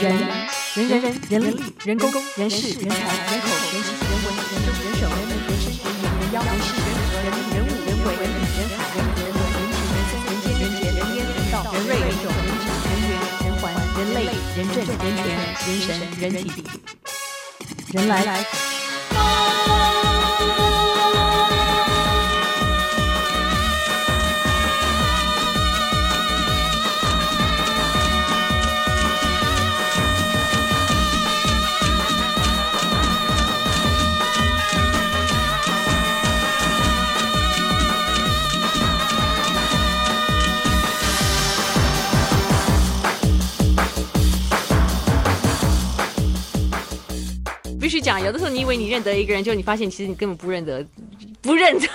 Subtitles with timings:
[0.00, 0.16] 人
[0.76, 13.10] 人人人人力人工人事人才人口人情人文人政人手人民人事人言人妖人事人和人人物人为人理人海人人文人情人生人间人杰人烟人道人瑞人种人质人缘
[13.42, 13.62] 人环
[13.98, 14.16] 人类
[14.56, 15.26] 人政人权
[15.66, 16.62] 人神人体。
[17.92, 18.22] 人来
[47.88, 50.86] 必须讲，有的时候你以为你认得一个人，就你发现其实你根本不认得，
[51.40, 51.86] 不认得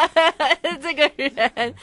[0.80, 1.74] 这个人。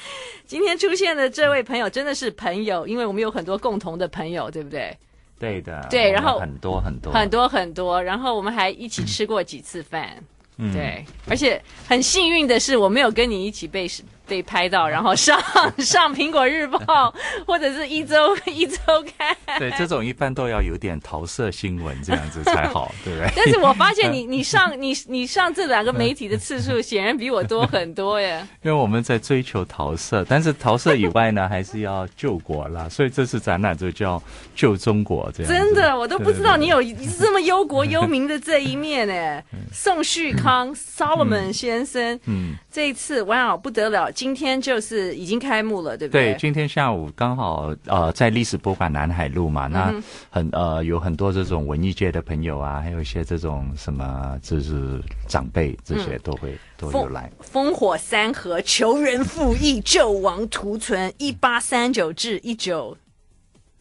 [0.47, 4.97] 今天出现的这位朋友真的是朋友，因为我们有很多共同的朋友，对不对？
[5.37, 5.85] 对的。
[5.87, 10.17] 对，然后很多很多很多很多，然后我们还一起吃过几次饭。
[10.57, 13.87] 嗯，对，而且很幸运的是，我没有跟你一起被
[14.33, 15.39] 被拍到，然后上
[15.77, 17.13] 上苹果日报
[17.45, 18.77] 或者是一周一周
[19.15, 19.59] 刊。
[19.59, 23.31] 对，这种一般都要有点桃色新闻这样子才好， 对不对？
[23.35, 28.43] 但是我发现你你上你你上这两个媒体的次数显然比我多很多耶。
[28.63, 32.89] 因为我们在追求桃色，但是桃色以外呢，还是要救国啦。
[32.89, 34.19] 所以这次展览就叫
[34.55, 35.51] 救中国这样。
[35.51, 36.81] 真的，我都不知道你有
[37.19, 39.43] 这么忧国忧民的这一面呢。
[39.71, 44.11] 宋旭康 Solomon 先生，嗯，这一次哇不得了。
[44.11, 46.33] 今天就是已经开幕了，对不对？
[46.33, 49.93] 对，今天下午刚好呃在历史博物馆南海路嘛，那
[50.31, 57.31] 很呃有很多这种文艺界的朋友啊，还有一些这种什么就是长辈这些都会、嗯、都有来。
[57.53, 62.97] 烽火三河，求仁复义，救亡图存，一八三九至一九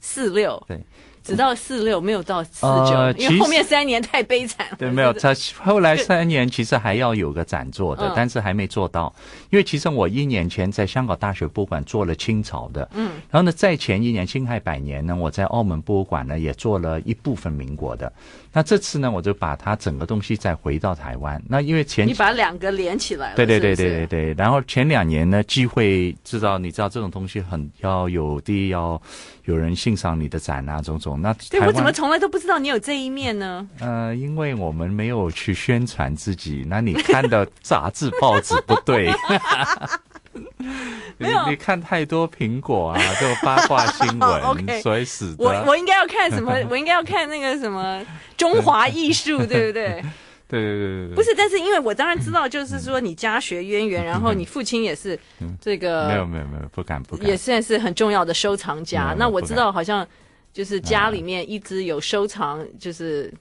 [0.00, 0.62] 四六。
[0.68, 0.78] 对。
[1.23, 4.77] 直到四六没有到四九、呃，因为后面三年太悲惨了。
[4.78, 9.12] 对，没有 他后来三年其实还要有个展做的，但是还没做到。
[9.50, 18.12] 因为其实我一年前在香港大学博物馆做了清朝的，嗯，然后呢，在前一年辛亥百年呢，我在澳门博物馆呢也做了一部分民国的。
[18.52, 21.42] 那这次呢，我就把它整个东西再回到台湾。
[21.48, 24.34] 那因为前你把两个连起来了，对对对对对对。
[24.34, 29.00] 然后前两年呢，机会知道你知道这种东西很要有第一要
[29.44, 31.20] 有人欣赏你的展啊，种种。
[31.20, 33.66] 那对我怎么从来都不知道你有这一面呢？
[33.80, 36.64] 呃，因为我们没有去宣传自己。
[36.69, 39.10] 那你看的 杂志报纸不对。
[41.19, 41.48] 没有。
[41.48, 45.44] 你，看太多苹果啊，这个八卦新闻， okay, 所以使得。
[45.44, 46.53] 我我应该要看什么？
[46.70, 48.04] 我应该要看那个什么
[48.37, 50.03] 中华艺术，对不对？
[50.48, 55.19] 对对对对，不是，但是因为我当然知道，就是说你家学渊源，然后你父亲也是
[55.59, 59.14] 这个，没有没有没有，不敢不敢，也算是很重要的收藏家。
[59.19, 60.06] 那我知道，好像
[60.53, 63.32] 就是家里面一直有收藏，就是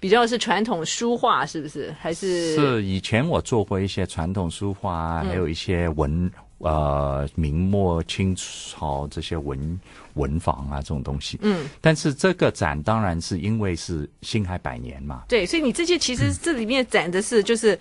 [0.00, 1.94] 比较是传统书画，是不是？
[2.00, 6.28] 还是是以前我做过一些传统书画，还有一些文。
[6.62, 9.80] 呃，明末清朝这些文
[10.12, 17.78] 文房啊，这种东西，嗯，但是这个展当然是因为是辛亥百年嘛，对，所以你这些其实这里面展的是就是。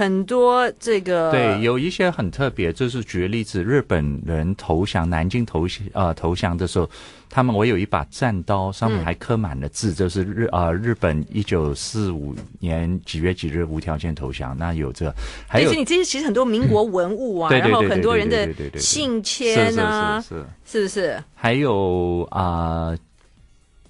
[0.00, 6.88] 很多这个对，有一些很特别，就是举个例子，日本人投降南京投降呃投降的时候，
[7.28, 15.14] 他们我有一把战刀，上面还刻满了字，嗯、就是日啊、呃、日本一九四五年几月几日无条件投降，那有这个，
[15.46, 20.24] 还有你这些其实很多民国文物啊， 嗯、然后很多人的信签啊，
[20.64, 21.22] 是不是？
[21.34, 22.88] 还有啊。
[22.88, 22.98] 呃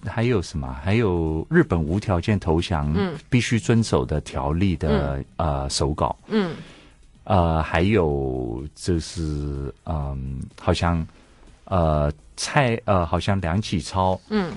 [0.07, 0.77] 还有什么？
[0.83, 2.95] 还有日本无条件投降，
[3.29, 6.17] 必须遵守的条例的、嗯、呃手稿。
[6.29, 6.55] 嗯，
[7.25, 11.07] 呃，还有就是嗯，好像
[11.65, 14.53] 呃蔡呃，好像梁启超嗯，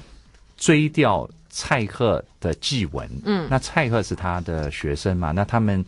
[0.58, 3.10] 追掉蔡鍔的祭文。
[3.25, 5.31] 嗯，那蔡鍔是他的学生嘛？
[5.31, 5.84] 那他们。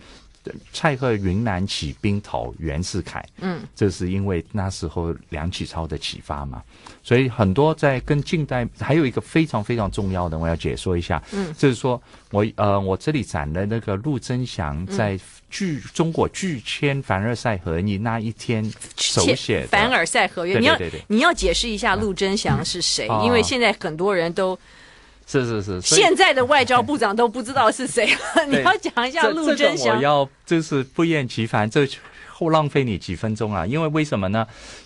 [0.74, 6.62] 蔡鍔云南起兵讨袁世凯，嗯，这是因为那时候梁启超的启发嘛，
[7.04, 15.20] 所以很多在跟近代还有一个非常非常重要的，我要解说一下，嗯，就是说我呃我这里展的那个陆贞祥在
[15.50, 18.64] 拒中国拒签凡尔赛合议那一天
[18.98, 24.58] 手写凡尔赛合约，你要你要解释一下陆贞祥是谁，因为现在很多人都。
[25.28, 28.46] 是是是，现在的外交部长都不知道是谁了。
[28.48, 29.88] 你要讲一下陆贞祥。
[29.88, 31.88] 这、我要就是不厌其烦，这
[32.30, 33.66] 后浪费你几分钟啊！
[33.66, 34.46] 因为为什么呢？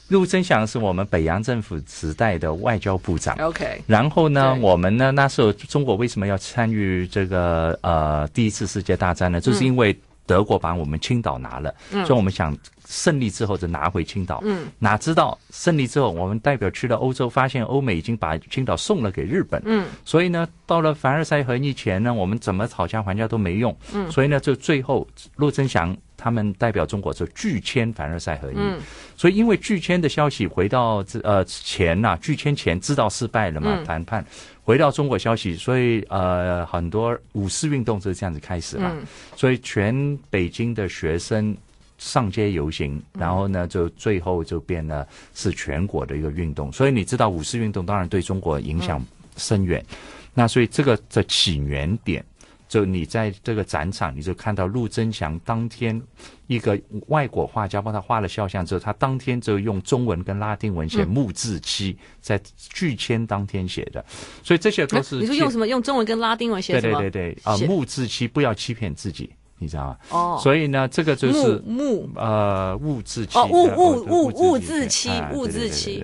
[0.09, 3.35] 陆贞祥是我们北洋政府时代的外交部长。
[3.39, 3.81] OK。
[3.87, 9.41] 然后呢，我们呢那时候中国为什么要参与这个呃第一次世界大战呢？
[9.41, 12.55] 就是因为德国把我们青岛拿了，嗯、所以我们想
[12.89, 14.41] 胜利之后就拿回青岛。
[14.43, 19.61] 嗯，哪知道胜利之后，我们代表去了欧洲，发现欧美已经把青岛送了给日本。
[19.63, 23.77] 嗯，所以呢，到了凡尔赛和议前呢，我们怎么讨价还价都没用。
[23.93, 28.55] 嗯，所以呢，就最后陆征祥他们代表中国就拒签凡尔赛和议。
[28.57, 28.79] 嗯，
[29.15, 34.25] 所以因为拒签的消息回到呃前呐、啊，拒签前知道失败了嘛，嗯、谈判。
[34.63, 38.91] 回到中国消息，所以呃，很多五四运动就是这样子开始了。
[38.95, 39.03] 嗯、
[39.35, 41.55] 所以全北京的学生
[41.99, 46.71] 上街游行，然后呢，就最后就变了是全国的一个运动。
[46.71, 49.05] 所以你知道五四运动当然对中国影响
[49.37, 49.79] 深远。
[49.91, 49.97] 嗯、
[50.33, 52.25] 那所以这个的起源点。
[52.67, 55.99] 就你在这个展场，你就看到陆征祥当天
[56.45, 64.05] 一个外国画家帮他画了肖像之后，他当天就用中文跟拉丁文写木字漆，在拒签当天写的，
[64.43, 65.67] 所以这些都是、啊、你说用什么？
[65.67, 66.99] 用中文跟拉丁文写什么？
[66.99, 69.97] 对对对对啊，木字漆不要欺骗自己，你知道吗？
[70.09, 76.03] 哦，所以呢，这个就是木呃物质期哦物物物物质期物质期。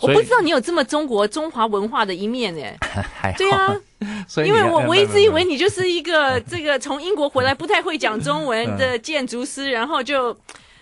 [0.00, 2.54] 我不知道你有这么中国中华文化的一面
[3.22, 3.74] 哎， 对啊，
[4.28, 10.36] 所以因为我我一直以为你就是一个这个从英国回来不太会讲中文的 建筑师，然后就。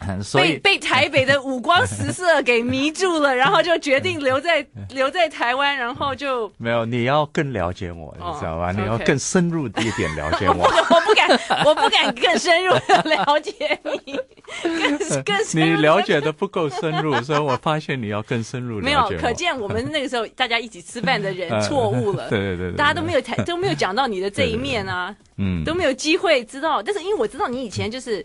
[0.34, 6.84] 被被台北的五光十色给迷住了，然后就决定留在留在台湾，然后就没有。
[6.84, 8.72] 你要更了解我，你知道吧？
[8.72, 10.64] 你要更深入一点了解我。
[10.90, 11.28] 我不敢，
[11.64, 14.19] 我不敢更深入的了解你，
[14.62, 15.76] 更 更深入。
[15.76, 18.87] 你了解的不够深入，所以我发现你要更深入了解。
[18.87, 22.28] 没有，可见我们那个时候大家一起吃饭的人错误了。
[22.28, 26.82] 对对对，大家都没有谈，都没有讲到你的这一面啊，嗯，都没有机会知道。
[26.82, 28.25] 但是因为我知道你以前就是。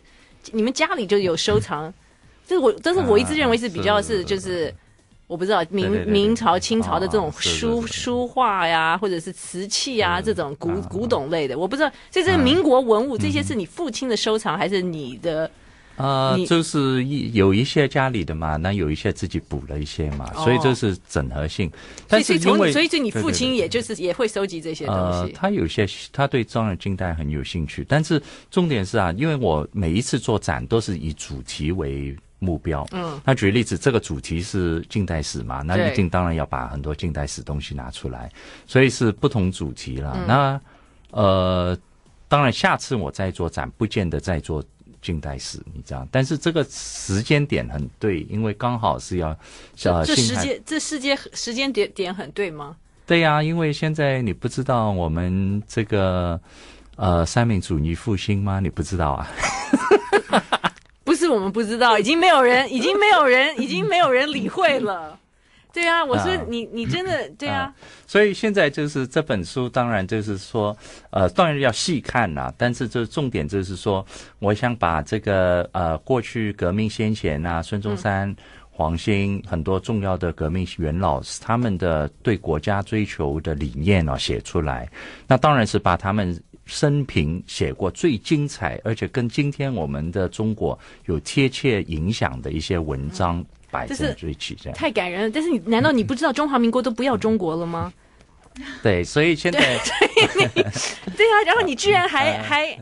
[0.54, 1.94] 你们家里就有收藏，
[2.48, 4.74] 这是我，但是我一直认为是比较是就是，
[5.28, 15.50] 我不知道明明朝清朝的这种书书画呀，或者是瓷器啊这种古古董类的，我不知道，所以这个民国文物这些是你父亲的收藏还是你的？
[15.98, 21.72] 呃，就是一有一些家里的嘛，那有一些自己补了一些嘛，所以这是整合性。
[22.08, 25.20] 但是因为所以，所以你父亲也就是也会收集这些东西。
[25.20, 28.22] 呃，他有些他对中日近代很有兴趣，但是
[28.52, 32.86] 重点是啊，因为我每一次做展都是以主题为目标。
[32.92, 38.32] 嗯，那举例子，这个主题是近代史嘛，那一定当然要把很多近代史东西拿出来，
[38.68, 40.16] 所以是不同主题了。
[40.28, 40.62] 那
[41.10, 41.76] 呃，
[42.28, 44.64] 当然下次我再做展，不见得再做。
[45.02, 49.38] 近代史，你知道，但是这个时间点很对，因为刚好是要，
[49.76, 52.76] 这时间这世界时间点点很对吗？
[53.06, 56.40] 对呀、啊，因为现在你不知道我们这个
[56.98, 58.60] 呃三民主义复兴吗？
[58.60, 59.30] 你不知道啊？
[61.06, 65.18] 不是我们不知道，已经没有人，已经没有人，已经没有人理会了。
[65.78, 67.72] 对啊，我说你，你真的 对啊。
[68.08, 70.76] 所以现在就是这本书，当然就是说，
[71.12, 72.52] 呃，当然要细看啦。
[72.58, 74.04] 但是这重点就是说，
[74.40, 78.36] 我想把这个呃过去革命先贤啊，孙中山、
[78.72, 84.90] 黄兴很多重要的革命元老，他们的对国家追求的理念啊写出来。
[85.28, 86.36] 那当然是把他们
[86.66, 93.46] 生平写过最精彩，而且跟今天我们的中国有贴切影响的一些文章。
[93.86, 94.16] 这是
[94.74, 97.94] 太感人了，但是你难道你不知道中华民国都不要中国了吗？
[98.82, 99.60] 对，所以现在
[100.34, 102.80] 对，对啊，然后你居然还 还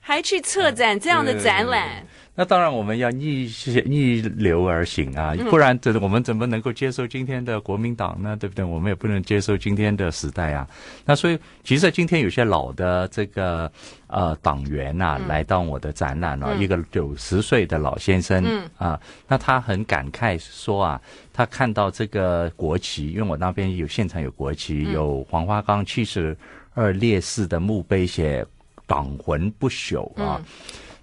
[0.00, 2.04] 还去策展这样的展览。
[2.34, 3.46] 那当然，我们要逆
[3.84, 8.34] 逆流而行啊，不然这我们怎么能够接受今天的国民党呢？
[8.34, 8.64] 对不对？
[8.64, 10.66] 我们也不能接受今天的时代啊。
[11.04, 13.70] 那所以，其实今天有些老的这个
[14.06, 18.98] 呃党员呐、啊，来到我的展览了、啊，嗯、一个九十岁的老先生，嗯啊，
[19.28, 21.00] 那他很感慨说啊，
[21.34, 26.34] 他看到这个国旗，因为我那边有现场有国旗，嗯、有黄花岗七十
[26.72, 28.42] 二烈士的墓碑，写
[28.86, 30.40] 党魂不朽啊。
[30.40, 30.44] 嗯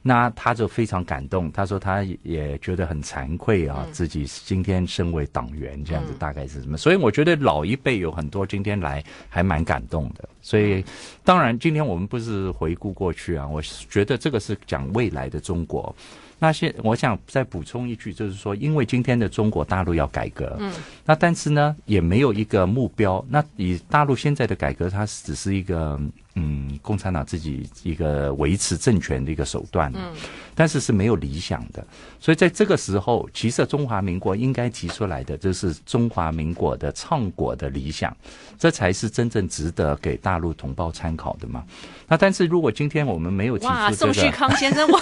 [0.02, 6.78] 那他就非常感动，他说他也觉得很惭愧啊，自己今天身为党员这样子，大概是什么？
[6.78, 10.28] 所以我觉得老一辈有很多今天来还蛮感动的。
[10.42, 10.84] 所以
[11.24, 15.94] 当然今天我们不是回顾过去啊，我觉得这个是讲未来的中国。
[16.42, 20.74] 那些我想再补充一句，就是说，因为今天的中国大陆要改革，嗯，
[21.06, 23.24] 那但是呢也没有一个目标。
[23.28, 26.00] 那以大陆现在的改革，它只是一个。
[26.40, 30.14] 嗯，共产党自己一个维持政权的一个手段，嗯，
[30.56, 31.86] 但是是没有理想的，
[32.18, 38.16] 所以在这个时候，其实中华民国应该提出来的就是中华民国的倡国的理想，
[38.58, 41.64] 这才是真正值得给大陆同胞参考的嘛。
[42.08, 45.00] 那但是如果今天我们没有提出、这个，哇，宋旭康先生，我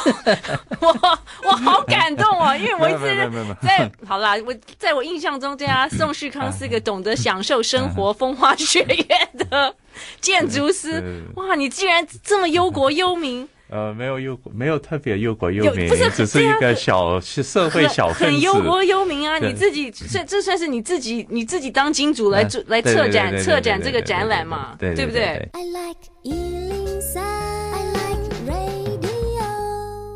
[0.79, 9.75] 我我好感动哦，因为我一直在 好啦，我在我印象中，对啊， 宋旭康是个懂得享受生活、风花雪月的。
[10.22, 11.56] 建筑师，哇！
[11.56, 19.38] 你竟然这么忧国忧民， 呃，没有忧国，没有特别忧国忧民，不是只是一个小是社会小分子，很忧国忧民啊！
[19.39, 24.75] 你自己这这算是你自己你自己当金主来做来策展策展这个展览嘛？
[24.80, 25.50] 对不对？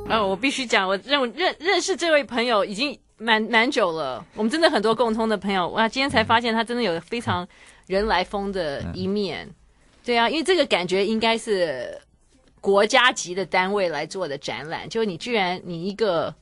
[0.09, 5.87] 啊，我必须讲，我认认认识这位朋友已经蛮蛮久了，我们真的很多共通的朋友哇！
[5.87, 7.47] 今天才发现他真的有非常
[7.87, 9.53] 人来疯的一面，嗯、
[10.03, 11.99] 对啊，因为这个感觉应该是
[12.59, 16.33] 国家级的单位来做的展览，就你居然你一个。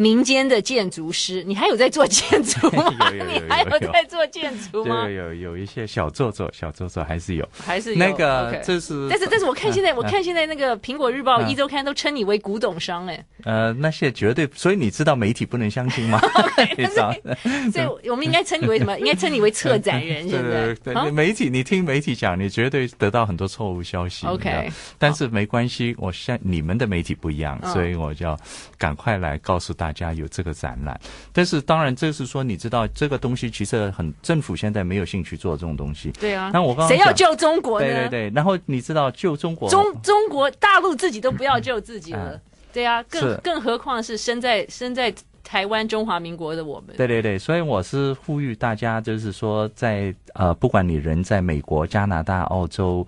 [0.00, 2.90] 民间的建筑师，你还有在做建筑吗？
[3.12, 5.02] 有有有有还有在做建筑吗？
[5.02, 9.06] 有有有一些小做作，小做作还是有，还是有那个这是。
[9.10, 13.22] 但是但是我看现在， 我看现在那个苹果日报、一周刊都称你为古董商哎。
[13.44, 16.18] 呃，那些绝对，所以你知道媒体不能相信吗？
[17.70, 18.98] 所以我们应该称你为什么？
[18.98, 20.26] 应该称你为策展人。
[20.26, 24.26] 现在对对，媒体你听媒体讲，你绝对得到很多错误消息。
[24.26, 28.34] OK，但是没关系，我像你们的媒体不一样，所以我就要
[28.78, 31.00] 赶快来告诉大家有这个展览，
[31.32, 36.10] 但是当然，这是说你知道这个东西其实很政府现在没有兴趣做这种东西。
[36.12, 37.86] 对啊，那我刚谁要救中国呢？
[37.86, 42.32] 对对对，然后你知道救中国，中中国大陆自己都不要救自己了。
[42.32, 42.40] 嗯、
[42.72, 46.96] 对啊，更更何况是身在身在台湾中华民国的我们。
[46.96, 53.06] 对对对，所以我是呼吁大家，就是说在呃，不管你人在美国、加拿大、澳洲、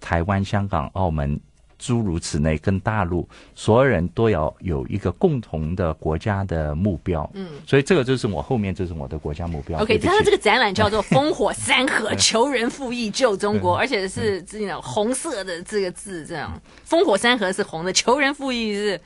[0.00, 1.40] 台湾、香港、澳门。
[1.78, 7.28] 诸如此类，跟大陆所有人都要有一个共同的国家的目标。
[7.34, 9.78] 嗯，所以这个就是我后面就是我的国家目标。
[9.80, 19.00] OK，它的这个展览叫做“烽火三河， 求人复义救中国”，而且是这种红色的这个字，这样“烽火三河”是红的，“求人复义”是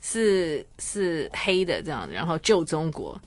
[0.00, 3.20] 是是黑的，这样，然后救中国。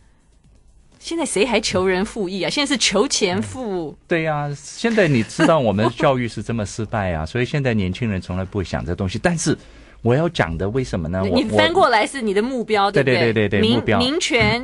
[1.03, 2.49] 现在谁还求人复义啊？
[2.49, 3.95] 现在是求钱复、嗯。
[4.07, 9.19] 对呀、啊，现在你知道我们的教育是这么失败啊， 所以现在年轻人从来不会想这东西。
[9.21, 9.57] 但是
[10.01, 11.21] 我要讲的为什么呢？
[11.25, 13.15] 你翻过来是你的目标，对不对？
[13.19, 14.63] 对对对对，民民权。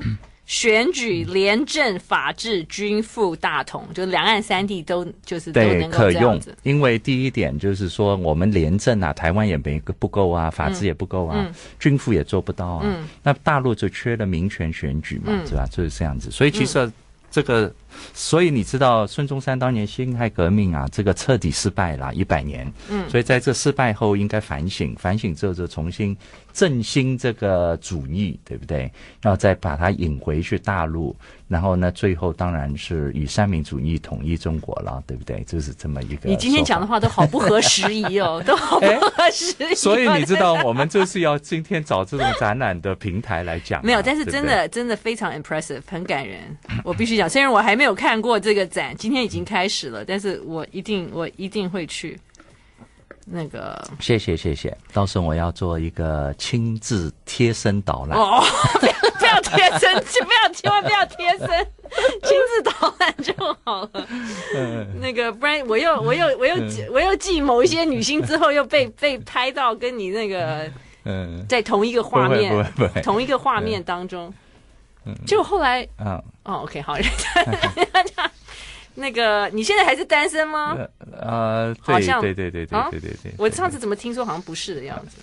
[0.50, 6.50] 选举、廉政、法治、均富、大同，就两岸三地都就是都能够这样子。
[6.50, 6.76] 可用。
[6.76, 12.82] 因为第一点就是说，我们廉政啊，台湾也没不够啊，法治也不够啊，嗯、均富也做不到啊。
[12.84, 15.68] 嗯、那大陆就缺了民权选举嘛，嗯、是吧？
[15.72, 16.32] 就是这样子。
[16.32, 16.92] 所以其实
[17.30, 17.74] 这个，嗯、
[18.14, 22.72] 所以你知道孙中山当年辛亥革命啊，这个彻底失败了一百年。
[22.90, 23.10] 嗯。
[23.10, 26.16] 所以在这失败后，应该反省，反省之后就重新。
[26.52, 28.92] 振兴这个主义，对不对？
[29.22, 31.16] 然后再把它引回去大陆，
[31.48, 35.42] 然后呢，最后当然是以三民主义统一中国了，对不对？
[35.44, 36.28] 就是这么一个。
[36.28, 39.76] 你今天讲的话都好不合时宜哦，都好不合时宜。
[39.78, 43.86] 所以你知道，我们就是要今天找这种展览的平台来讲。
[43.86, 46.40] 没有，但是真的真的非常 impressive，很感人。
[46.84, 52.20] 我必须讲，虽然我还没有看过这个展，今天已经开始了，但是我一定我一定会去。
[53.32, 58.18] 那个，谢谢谢谢，到时候我要做一个亲自贴身导览。
[58.18, 58.44] 哦，
[58.80, 59.94] 不要不要贴身，
[60.24, 61.48] 不要千万不要贴身，
[62.26, 63.32] 亲自导览就
[63.64, 64.08] 好了。
[64.56, 66.56] 嗯，那个不然我又我又我又
[66.92, 70.68] 我又记某一些女星之后又被被拍到跟你那个
[71.06, 72.52] 嗯在同一个画面
[73.04, 74.34] 同一个画面当中，嗯，
[75.26, 76.96] 结果后来嗯哦 OK 好。
[78.96, 80.78] 那个，你现在还是单身吗？
[81.22, 83.34] 呃，好像对对对对对对对。
[83.38, 85.20] 我上次怎么听说好像不是的样子？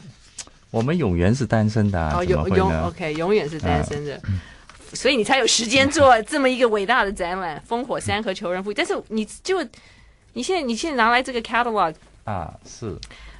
[0.70, 2.10] 我们永远是单身的。
[2.16, 4.18] 哦，永永 OK，永远是单身的，
[4.94, 8.74] 所以你才有时间做这么一个伟大的展览《烽火山和求人复义》。
[8.76, 9.62] 但是你就
[10.32, 12.96] 你现在你现在拿来这个 catalog 啊，是，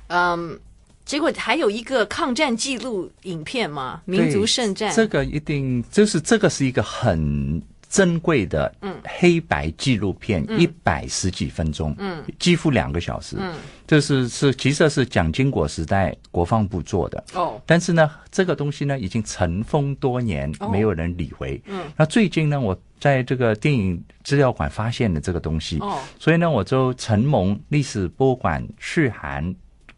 [0.08, 0.58] 嗯，
[1.06, 4.92] 结果还有一个抗战记录影片嘛，《民族圣战》。
[4.94, 7.62] 这个一定就是这个是一个很。
[7.88, 13.54] 珍贵的黑白纪录片一百十几分钟，嗯，几乎两个小时，嗯，
[13.86, 29.54] 这是是其实是蒋经国时代国防部做的，哦，但是呢，这个东西呢已经尘封多年，没有人理会，嗯，那最近呢，我在这个电影资料馆发现了这个东西，哦，所以呢，我就承蒙历史博物馆去函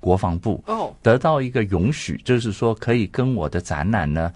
[0.09, 4.33] 国防部，哦，得到一个允许，就是说可以跟我的展览呢。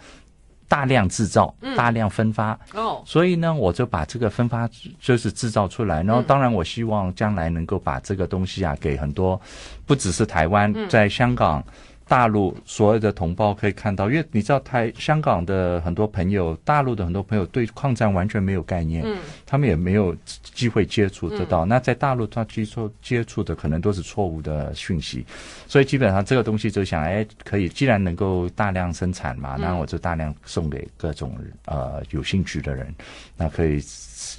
[0.68, 9.38] 大量制造，大量分发，嗯、哦，所以呢，我就把这个分发就是制造出来，然后当然我希望将来能够把这个东西啊给很多，
[9.86, 11.62] 不只是台湾，在香港。
[12.06, 21.64] 大陆所有的同胞可以看到，因为你知道台香港的很多朋友，大陆的很多朋友对抗战完全没有概念，嗯，他们也没有机会接触得到。
[21.64, 25.24] 嗯、那在大陆，他接触接触的可能都是错误的讯息，
[25.66, 32.94] 所以基本上这个东西就想，哎，可以，既然能够大量生产嘛，那我就大量送给各种呃有兴趣的人，
[33.36, 33.82] 那可以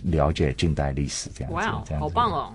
[0.04, 1.56] 了解近代历史这样子。
[1.56, 2.54] 哇，好棒哦！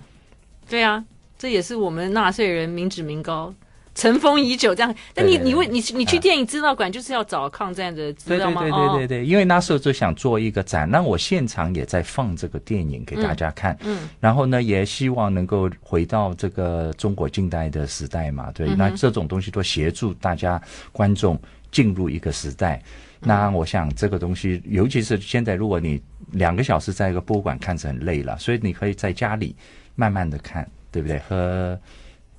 [0.69, 1.05] 对啊，
[1.37, 3.53] 这也是我们纳税人民脂民膏。
[3.99, 4.95] 尘封已久这样。
[5.13, 8.63] 但你你问你你去电影资料馆就是要找抗战的资料吗？
[8.63, 14.09] 对对对对对对，因为那时候就想做一个展，那我现场也在放这个电影给大家看，嗯，嗯。
[14.21, 20.63] 然后呢，也希望能够回到这个中国近代的时代嘛，对，嗯、那这种东西都协助大家
[20.93, 21.37] 观众
[21.73, 22.81] 进入一个时代。
[23.21, 26.01] 那我想这个东西，尤其是现在，如果你
[26.31, 29.57] 两个小时在一个博物馆看是很累了，所以你可以在家里
[29.97, 31.19] 慢慢的看，对不对？
[31.29, 31.77] 喝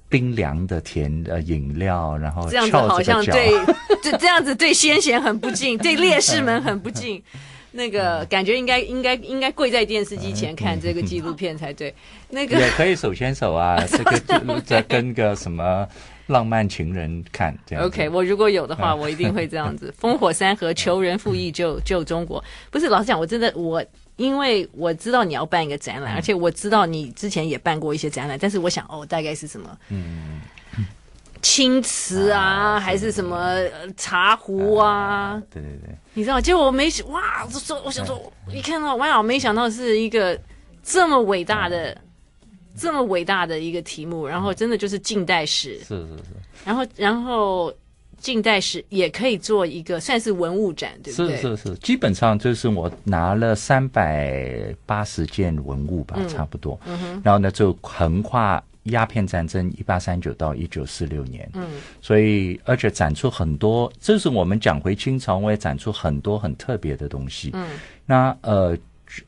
[0.10, 3.52] 冰凉的甜呃饮料，然后这样子好像对，
[4.04, 7.22] 这这样子对先贤很不敬，对烈士们很不敬。
[7.72, 11.94] 那个感觉应该应该应该跪在电视机前看这个纪录片才对。
[12.32, 15.88] 那个也可以手牵手啊， 这个再跟个什么。
[16.30, 19.92] 浪漫情人看这样 OK，我如果有的话，我一定会这样子。
[20.00, 22.44] 烽火三河，求仁复义，救救中国。
[22.70, 23.84] 不是，老实讲，我真的我，
[24.20, 29.78] 因为我知道你要办一个展览，而且我知道你之前也办过一些展览，但是我想哦，大概是什么？
[29.90, 30.42] 嗯，
[31.42, 33.58] 青瓷啊，还是什么
[33.96, 35.42] 茶壶啊？
[35.50, 36.40] 对对对，你知道？
[36.40, 40.40] 结果我没哇，我说我想说，一看到哇，没想到是一个
[40.84, 41.98] 这么伟大的。
[42.78, 46.24] 这么伟大的一个题目，然后真的就是近代史，是是是，
[46.64, 47.74] 然后然后
[48.20, 51.38] 近代史也可以做一个算是文物展，对不对？
[51.38, 56.80] 是是是，基本上就是我拿了三百八十件文物吧，嗯、差不多。
[56.86, 61.50] 嗯，然后呢，就横跨鸦片战争一八三九到一九四六年。
[61.54, 61.68] 嗯，
[62.02, 67.52] 所以而且展出很多，这是我们讲回清朝，我也展出很多很特别的东西。
[67.54, 67.68] 嗯，
[68.06, 68.78] 那呃。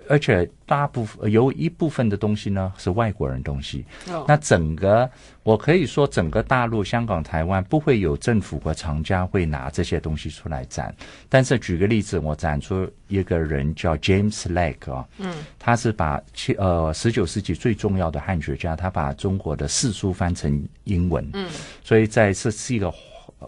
[0.08, 3.84] 而且大部分有一部分的东西呢是外国人东西。
[4.12, 4.26] Oh.
[4.28, 5.10] 那整个
[5.44, 10.96] 我可以说，整个大陆、香港、台湾不会有政府和厂家会拿这些东西出来展。
[11.28, 14.48] 但是举个例子，我展出一个人叫 James
[14.92, 21.50] 啊，嗯，他是把七呃十九世纪最重要的汉学家，他把中国的四书翻成英文，嗯，
[21.84, 22.94] 所以在这是一个。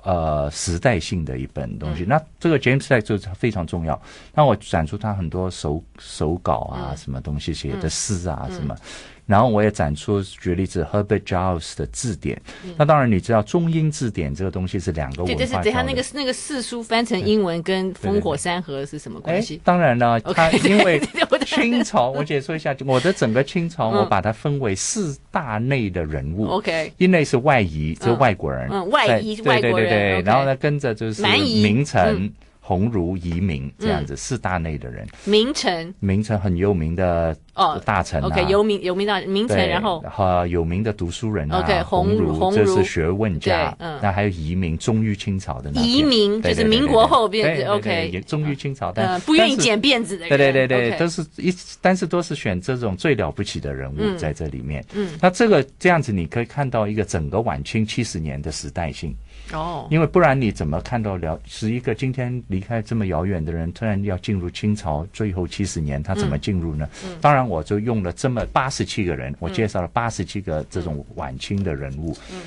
[0.03, 4.01] 呃，时代性的一本东西，嗯、那这个 James Legge 就非常重要。
[4.33, 8.75] 那我展出他很多手手稿啊，嗯、什么东西写的诗啊，嗯、什么。
[9.25, 12.39] 然后我也展出，举例子 Herbert Giles 的字典。
[12.65, 15.37] 嗯、那当然你知道中英字典这个东西是两个文化。
[15.37, 19.61] 对，就是等下那个那个四书翻成英文跟烽火山河是什么关系？
[19.63, 20.99] 当然了， 它因为
[21.45, 26.47] 清朝，我解说一下，我的整个清朝我把它分为四大类的人物。
[26.47, 28.69] OK，一类是外夷，就是外国人。
[28.71, 29.89] 嗯，外夷外国人。
[29.89, 32.31] 对对对，然后呢，跟着就是名臣。
[32.65, 39.99] 鸿儒、移民这样子四大类的人，名臣，名臣很有名的哦，大臣，OK，有名有名大名臣，然后。
[40.09, 59.13] 和有名的读书人，OK，鸿儒，这是学问家，嗯，那还有移民，忠于清朝的那移民，就是民国后变，OK，忠于清朝，但不愿意剪辫子的人，对对对对，都是一，但是都是选这种最了不起的人物在这里面，嗯，那这个这样子你可以看到一个整个晚清七十年的时代性。
[59.51, 66.87] 哦，因为不然你怎么看到了是一个今天离开这么遥远的人，突然要进入清朝最后七十年，他怎么进入呢？
[67.03, 67.11] 嗯。
[67.11, 72.41] 嗯、当然，我就用了这么八十七个人，我介绍了八十七个这种晚清的人物，嗯，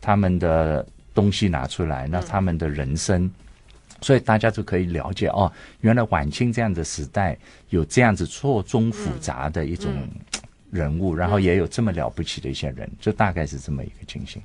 [0.00, 0.84] 他们的
[1.14, 3.30] 东西拿出来，那他们的人生，嗯、
[4.00, 7.36] 所以大家就可以了解哦，原来晚清这样的时代
[7.68, 9.92] 有这样子错综复杂的一种
[10.70, 14.40] 人物，嗯嗯、然后也有这么了不起的一些人，就大概是这么一个情形。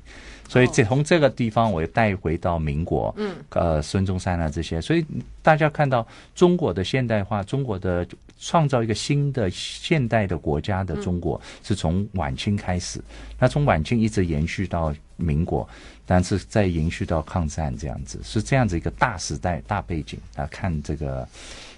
[0.53, 5.03] 所以这从这个地方，我又带回到民国，嗯，呃，孙中山啊这些，所以
[5.41, 8.07] 大家看到中国的现代化，中国的
[8.39, 13.01] 创造一个新的现代的国家的中国，是从晚清开始，
[13.39, 15.67] 那从晚清一直延续到民国，
[16.05, 21.27] 但是再延续到抗战这样子，是这样子一个大时代大背景啊看这个。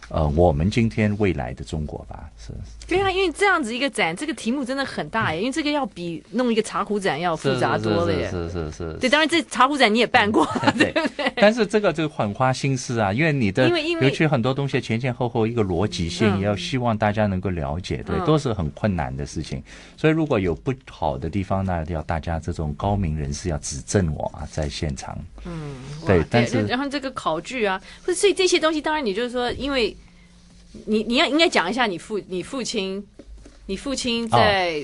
[0.10, 2.54] 呃，我们今天未来的中国吧，是。
[2.88, 8.30] 对啊，因为这样子一个展，这个题目真的很大耶，因为这个要比弄一个茶壶展要复杂多了耶。
[8.30, 8.94] 是是是。
[9.00, 11.34] 对，当然这茶壶展你也办过， 嗯、对不对？
[11.38, 19.64] 但是这个就很花心思啊，因为你的，因为因为尤其很多东西前前后后一个逻辑性，也要希望大家能够了解，对，嗯、都是很困难的事情。
[19.98, 25.18] 所以如果有不好的地方呢，要大家这种高明人士要指正我啊，在现场。
[25.46, 29.96] 嗯，对，但是然后这个考据啊，不是，所以这些东西，当然你就是说，因为。
[30.86, 33.02] 你你要应该讲一下你父你父亲，
[33.66, 34.84] 你父亲在，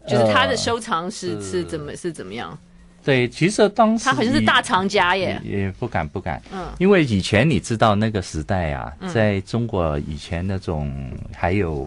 [0.00, 2.58] 哦、就是他的收藏是、呃、是怎么是怎么样？
[3.04, 10.90] 对，其实当时他好像是大藏家耶，也不敢不敢，嗯，因为以前你知道那个时代啊，嗯、在中国以前那种
[11.34, 11.86] 还有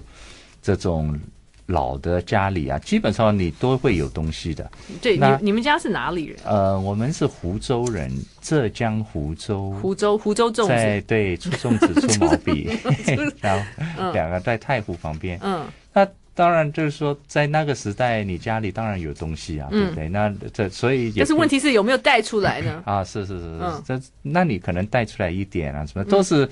[0.61, 1.19] 这种。
[1.67, 4.69] 老的家里啊，基本上你都会有东西的。
[5.01, 6.37] 对，你你们家是哪里人？
[6.45, 9.71] 呃，我们是湖州人，浙江湖州。
[9.81, 11.03] 湖州，湖州粽子。
[11.07, 12.69] 对，出粽子，出毛笔，
[13.41, 13.59] 然
[13.97, 15.39] 后两个在太湖旁边。
[15.41, 15.65] 嗯。
[15.91, 20.09] 那当然就是说，在那个时代，你家里当然有东西啊，嗯、对不对？
[20.09, 22.83] 那这所以，但是问题是有没有带出来呢？
[22.85, 26.47] 啊，是是是是，嗯、这那你可能带出来一点啊，什么都是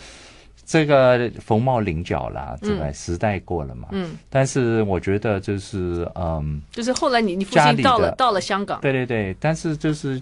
[0.65, 2.91] 这个凤毛麟角啦，对吧？
[2.91, 3.89] 时代过了嘛。
[3.91, 4.17] 嗯。
[4.29, 10.21] 但是我觉得就是嗯，就是后来你你父亲到了到了香港，对对对，但是就是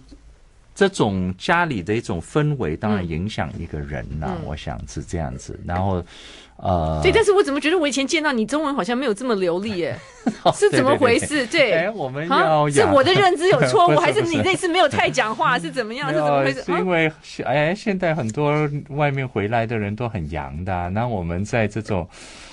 [0.74, 6.04] 这种家里的一种氛围，当然影响一个人呐、啊，嗯、我想是这样子，然后。
[6.62, 9.98] 呃，对，但是我怎么觉得我以前见到你中文好像没有这么流利耶？
[10.54, 11.46] 是怎么回事？
[11.48, 15.58] 对，哎，我们要是我的认知有错误， 还是你那次没有太讲话？
[15.58, 16.10] 是怎么样？
[16.10, 16.62] 是怎么回事？
[16.62, 17.12] 是因为
[17.44, 22.08] 哎，现在很多外面回来的人都很洋的，那我们在这种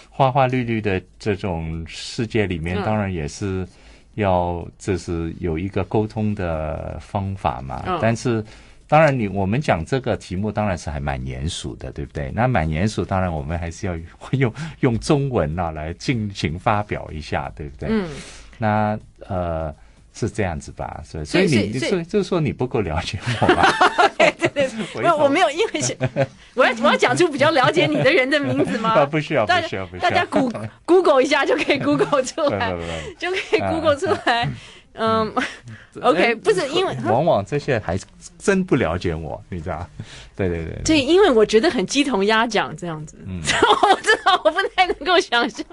[0.09, 3.69] 花花绿绿的这种世界里面，当然也是
[4.15, 8.43] 要就是有一个沟通的方法嘛，但是。
[8.89, 12.33] 当然，你我们讲这个题目当然是还蛮严肃的，对不对？
[12.35, 13.95] 那蛮严肃，当然我们还是要
[14.33, 17.89] 用用中文啊来进行发表一下，对不对？
[17.91, 18.09] 嗯。
[18.61, 18.99] 那
[19.29, 19.73] 呃
[20.13, 21.01] 是这样子吧？
[21.05, 23.73] 所以所以你所以就是说你不够了解我吧？
[24.19, 25.97] 对对对，我我没有，因为是
[26.57, 29.05] 我要我要讲出比较了解你的人的名字吗？
[29.07, 30.11] 不需要，不需要，不需要。
[30.11, 32.75] 大家 Google Google 一下就可以 Google 出来，
[33.17, 34.49] 就可以 Google 出来。
[34.99, 35.33] 嗯
[36.03, 37.99] ，OK，不是因为 往往这些还
[38.39, 39.89] 真不了解我，你知道？
[40.37, 43.41] 对对对，对，因为我觉得很鸡同鸭讲这样子，嗯，
[43.93, 45.65] 我知道我不太能够想象。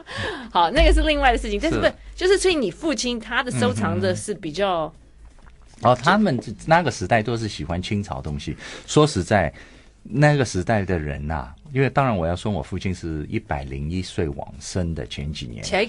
[0.52, 1.94] 好，那个是另外的事情，但是不是。
[2.16, 4.92] 就是所以你父亲他的收藏的是比较
[5.82, 8.56] 哦，他们那个时代都是喜欢清朝东西。
[8.88, 9.52] 说实在，
[10.04, 15.86] 那个时代的人呐，因为当然我要说，我父亲是一百零一岁往生的前几年，才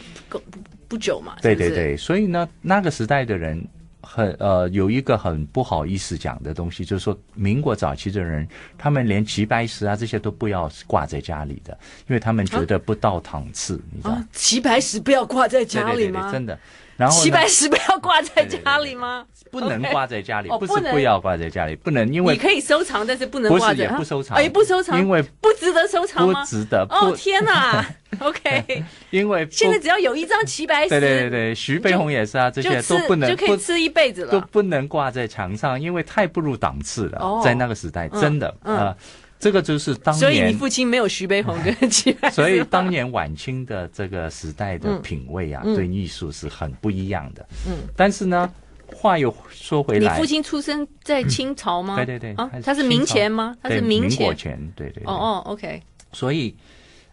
[0.89, 3.65] 不久嘛，对对对，所以呢，那个时代的人
[4.01, 14.11] 很呃有一个很不好意思讲的东西，就是说民国早期的人，他们连齐白石啊这些都不要挂在家里的，因为他们觉得不到档次，你知道？
[14.11, 16.33] 啊、齐白石不要挂在家里吗？
[16.33, 16.59] 真的。
[16.97, 19.25] 然后齐白石不要挂在家里吗？
[19.51, 26.41] 不能挂在家里，不是不要挂在家里，不能因为你可以收藏，但是不能挂在，不收藏，哎，不收藏，因为不值得收藏吗？
[26.41, 26.87] 不值得。
[26.91, 27.87] 哦天哪，
[28.19, 38.97] OK，因为现在只要有一张齐白石，对对对对，徐悲鸿也是啊，这些都不能就可以吃一辈子了，都不能挂在墙上，因为太不入档次了，在那个时代真的啊。
[39.39, 42.37] 这个就是当年，所以你父亲没有徐悲鸿跟齐白石。
[42.37, 47.47] 所以当年晚清的这个时代的品味啊，对艺术是很不一样的。
[47.67, 48.51] 嗯，但是呢，
[48.87, 51.97] 话又说回来，你父亲出生在清朝吗？
[51.97, 53.57] 对对对，他是明前吗？
[53.63, 55.03] 他是民国前，对对。
[55.05, 55.83] 哦哦，OK。
[56.13, 56.55] 所以，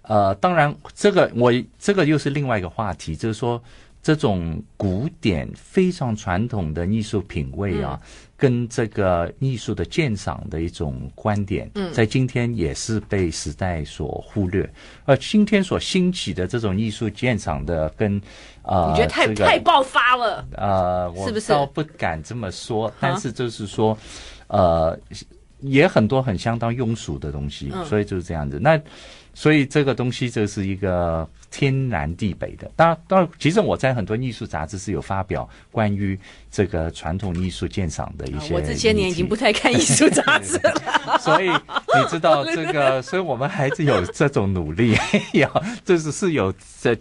[0.04, 3.62] 呃，当然，这个我这个又是另外一个话题，就是说。
[4.06, 8.10] 这种古典非常传统的艺术品味啊，嗯、
[8.44, 14.70] 跟这个艺术的鉴赏的一种观点，嗯、在今天也是被时代所忽略。
[15.06, 18.22] 而今天所兴起的这种艺术鉴赏的跟，跟
[18.64, 20.46] 呃，你觉得太、这个、太爆发了？
[20.58, 23.98] 呃，我倒不敢这么说，是是但是就是说，
[24.48, 25.00] 呃，
[25.62, 28.60] 也很多很相当庸俗的东西，嗯、所以就是这样子。
[28.62, 28.78] 那
[29.34, 31.26] 所以这个东西就是一个。
[31.54, 36.18] 天南地北的，当然，当然，其实我在很多艺术杂志是有发表关于
[36.50, 38.56] 这个传统艺术鉴赏的一些。
[38.56, 44.98] 我这些年已经不太看艺术杂志了， 所以你知道这个， 所以我们还是有这种努力，
[45.34, 46.98] 要这是是有在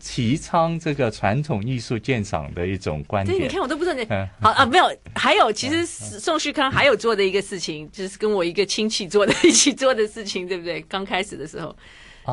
[0.00, 3.38] 提倡这个传统艺术鉴赏的一种观点。
[3.38, 4.04] 对，你看我都不知道你
[4.40, 10.80] 好啊，没有，还有，其实宋旭康还有做的一个事情，就是跟我一个亲戚做的一起做的事情，对不对？
[10.88, 11.76] 刚开始的时候。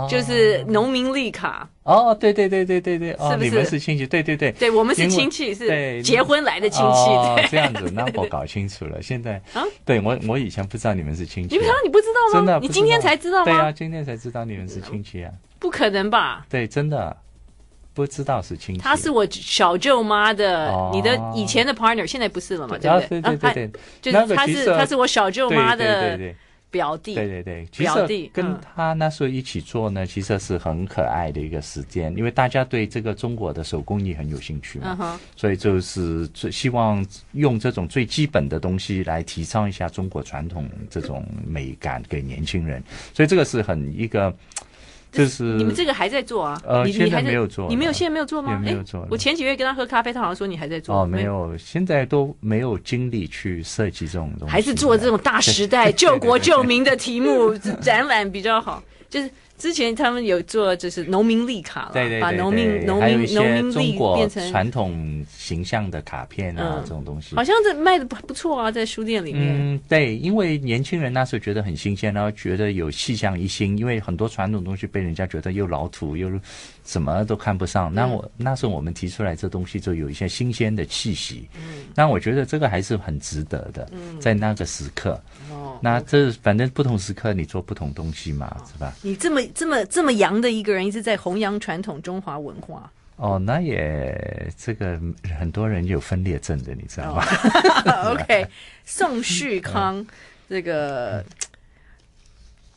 [0.10, 3.50] 就是农民立卡哦，对对对对对对，是不是？
[3.50, 4.06] 你们是亲戚？
[4.06, 7.50] 对对对，对我们是亲戚，是结婚来的亲戚。
[7.50, 9.02] 这样子，那我搞清楚了。
[9.04, 11.76] 现在啊，对我我以前不知道你们是亲戚，你不知道？
[11.84, 12.40] 你不知道吗？
[12.40, 13.46] 真的，你今天才知道吗？
[13.46, 15.32] 对啊，今天才知道你们是亲戚啊！
[15.58, 16.46] 不可能吧？
[16.48, 17.18] 对，真的
[17.96, 18.82] 不知道是亲戚。
[18.82, 22.78] 他是我小舅妈的，你的以前的 partner，现在不是了嘛？
[22.78, 23.22] 对不对？
[23.22, 23.72] 对对对，
[24.02, 26.18] 就是他是他是我小舅妈的。
[26.72, 44.36] 表弟，对对对，其实跟他那时候一起做呢，其实是很可爱的一个时间，因为大家对这个中国的手工艺很有兴趣嘛，所以就是最希望用这种最基本的东西来提倡一下中国传统这种美感给年轻人，所以这个是很一个。
[45.12, 46.62] 就是你们这个还在做啊？
[46.66, 48.60] 呃，现在没有做，你没有现在没有做吗？
[48.64, 49.08] 没有做。
[49.10, 50.96] 我前几个月跟他喝咖啡，他好像说你还在做。
[50.96, 54.52] 哦，没有，现在都没有精力去设计这种东西。
[54.52, 58.84] 还是做这种大时代救国救民的题目展览比较好。
[59.10, 59.28] 就是
[59.60, 69.54] 之前他们有做就是农民历卡了，对对对，把农民农民农民历变成传统形象的卡片啊，嗯、这种东西，好像这卖的不不错啊，在书店里面。
[69.60, 76.32] 嗯，对，因为年轻人那时候觉得很新鲜，然后觉得有气象一新，因为很多传统东西被人家觉得又老土又
[76.86, 77.94] 什么都看不上。
[77.94, 81.46] 那我、嗯、那时候我们提出来这东西，就有一些新鲜的气息。
[81.58, 85.22] 嗯，那我觉得这个还是很值得的，嗯、在那个时刻。
[85.52, 88.94] 哦，那这反正不同时刻你做不同东西嘛，哦、是吧？
[89.02, 89.42] 你这么。
[89.54, 92.92] 这么这么洋的一个人，一直在弘扬传统中华文化。
[93.18, 94.98] 哦，那也这个
[95.38, 97.26] 很多人有分裂症的，你知道吗？
[97.86, 98.48] 哦、 OK，
[98.86, 100.06] 宋旭康，
[100.50, 101.22] 这个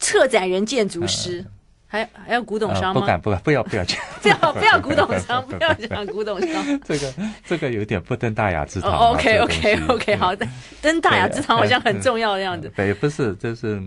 [0.01, 1.45] 策展人、建筑师，
[1.87, 3.01] 还还要古董商吗？
[3.01, 6.81] 不敢，不敢，不要，不要讲， 不要，不要古董商，不要讲古董商。
[6.81, 7.15] 这个
[7.47, 8.91] 这个有点不登大雅之堂。
[8.93, 10.45] OK，OK，OK，好的，
[10.81, 12.69] 登大雅之堂好像很重要的样子。
[12.75, 13.81] 对，不是，就是。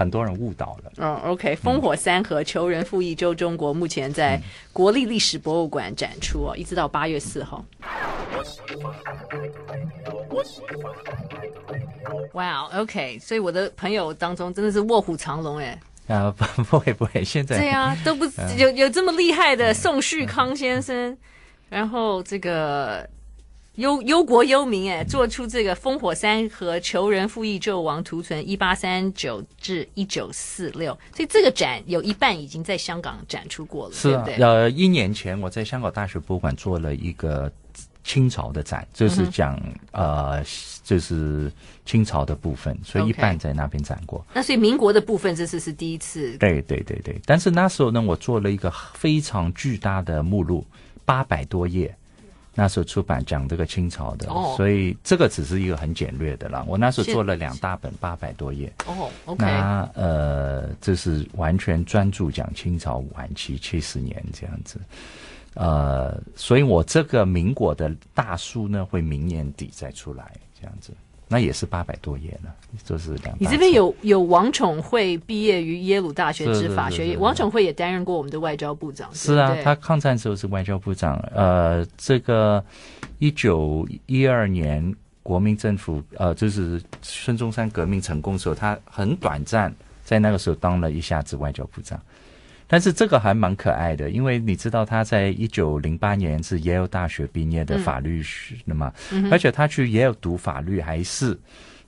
[0.00, 0.92] 很多人误导了。
[0.96, 4.40] 嗯，OK，烽火三河，求人复忆旧中国，目前在
[4.72, 7.62] 国立历史博物馆展出哦，一直到八月四号。
[12.32, 15.78] 哇，OK，所以我的朋友当中真的是卧虎藏龙哎。
[16.08, 18.24] 啊，不 不会不会，现在对啊，都不
[18.56, 21.14] 有有这么厉害的宋旭康先生，
[21.68, 23.06] 然后这个。
[23.80, 34.46] 忧忧国忧民，哎，做出这个烽火三和，求人复义纣王图存，一八三九至一九四六，所以这个展有一半已经在香港展出过了，是啊，对不对？
[34.46, 37.50] 呃，一年前我在香港大学博物馆做了一个
[38.04, 40.44] 清朝的展，就是讲、嗯、呃，
[40.84, 41.50] 就是
[41.86, 44.24] 清朝的部分，所以一半在那边展过。
[44.34, 46.36] 那所以民国的部分这次是第一次？
[46.38, 50.66] 对对对对，但是那时候呢，我做了一个非常巨大的目录，
[51.04, 51.96] 八百多页。
[52.60, 56.62] 那时候出版讲这个清朝的，哦、所以这个只是一个很简略的啦。
[56.68, 58.70] 我那时候做了两大本，八百多页。
[58.86, 59.46] 哦，OK。
[59.46, 64.78] 那呃，这是完全专注讲清朝晚期七十年这样子。
[65.54, 70.92] 呃，所以我这个民国的大书呢，会明年底再出来这样子。
[71.32, 72.50] 那也是八百多页呢，
[72.84, 73.36] 就是两。
[73.38, 79.08] 你这边有有王宠惠毕业于耶鲁大学之法学院，王宠惠也担任过我们的外交部长。
[79.14, 81.16] 是啊，他抗战时候是外交部长。
[81.32, 82.62] 呃，这个
[83.20, 89.72] 一九一二年国民政府呃，就是孙中山革命成功的时候，他很短暂
[90.04, 92.00] 在那个时候当了一下子外交部长。
[92.72, 101.36] 但是这个还蛮可爱的，因为你知道他在一九零八年是耶鲁大学毕业的法律学的嘛，嗯、而且他去耶鲁读法律还是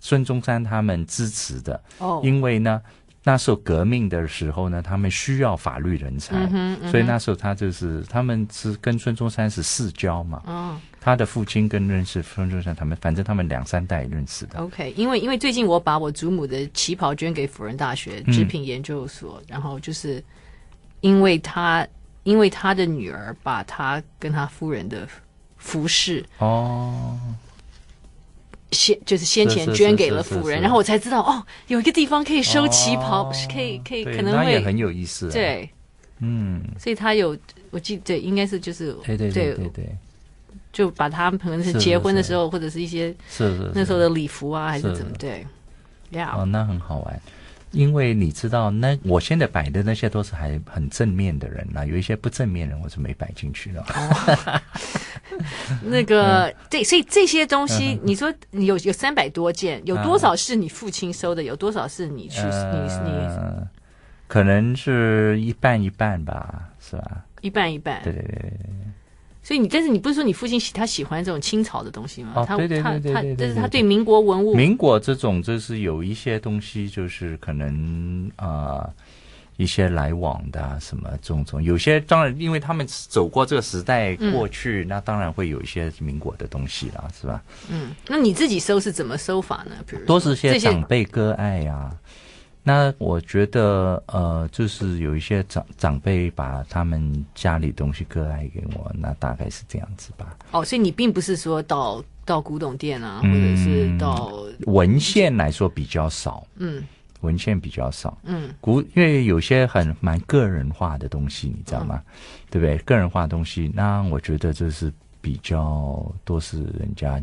[0.00, 1.80] 孙中山他们支持的。
[1.98, 2.82] 哦，因为呢
[3.22, 10.42] 那时候革命的时候呢，他们需要法律人才，嗯嗯、所以那时候他就是他们是跟孙中山是世交嘛。
[10.46, 14.58] 哦，他的父亲跟认识孙中山，他们反正他们两三代认识的。
[14.58, 20.20] OK，因为因为最近我把我祖母的旗袍捐给辅仁大学织品研究所，嗯、然后就是。
[21.02, 21.86] 因为他，
[22.22, 25.06] 因为他的女儿把他跟他夫人的
[25.58, 27.18] 服饰哦，
[28.70, 35.30] 先就是先前捐给了富人，然后我才知道哦，有一个地方可以收旗袍，是可以可以可能会很有意思。
[35.30, 35.68] 对，
[36.20, 37.36] 嗯，所以他有，
[37.70, 39.96] 我记得应该是就是对对对对对，
[40.72, 45.46] 就把他可能是结婚的时候或者是一些是是那时候的礼服啊还是怎么对，
[46.34, 47.22] 哦，那很好玩。
[47.72, 53.80] 因为你知道，那我现在摆的那些都是还很正面的人啦，有一些不正面人我是没摆进去的。
[53.80, 54.60] 哦、
[55.82, 61.42] 那个对，所以这些东西，你说有有三百多件，有多少是你父亲收的？
[61.42, 63.66] 有多少是你去、呃、你你？
[64.28, 67.24] 可能是一半一半吧，是吧？
[67.40, 68.00] 一半一半。
[68.02, 68.52] 对对对。
[69.42, 72.32] 所以你，但是你不是说你父亲喜他喜欢这种清朝的东西吗？
[72.36, 78.94] 哦，对对对对对，但是他对民国文物，民国这种就是有一些东西，就是可能啊、呃、
[79.56, 87.42] 一些来往的、啊、什么种种，有些当然因为他们走过这个时代过去，嗯、那当然会有一些民国的东西啦，是吧？
[87.68, 89.74] 嗯，那你自己收是怎么收法呢？
[89.86, 91.96] 比如都是些长辈割爱呀、啊。
[92.64, 100.36] 那我觉得，呃，就是有一些长长辈把他们家里东西割爱给我，那大概是这样子吧。
[100.52, 106.84] 哦，所以你并不是说到到古董店啊，或者是到、嗯、文献来说比较少，嗯，
[107.22, 112.00] 文献比较少，嗯，古因为有些很蛮个人化的东西，你知道吗？
[112.06, 112.12] 嗯、
[112.48, 112.78] 对不对？
[112.84, 117.20] 个人化的东西，那我觉得这是比较多是人家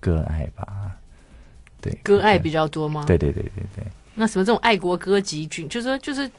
[0.00, 0.92] 割爱吧，
[1.82, 3.04] 对，割爱比较多吗？
[3.06, 3.84] 对对对对对。
[4.14, 6.30] 那什么这种爱国歌集训，就是说，就是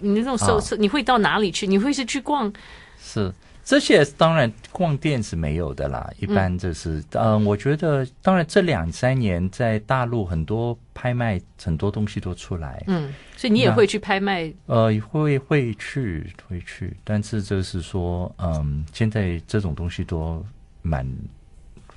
[0.00, 1.66] 你那种收，哦、你会到哪里去？
[1.66, 2.52] 你会是去逛？
[2.98, 3.32] 是
[3.64, 14.52] 这些当然逛店是没有的啦，一般就是，嗯、呃，我觉得当然这两三年在大陆很多拍卖很多东西都出来，嗯，所以你也会去拍卖？
[14.66, 20.44] 呃，会会去会去，但是就是说，嗯，现在这种东西都
[20.82, 21.04] 蛮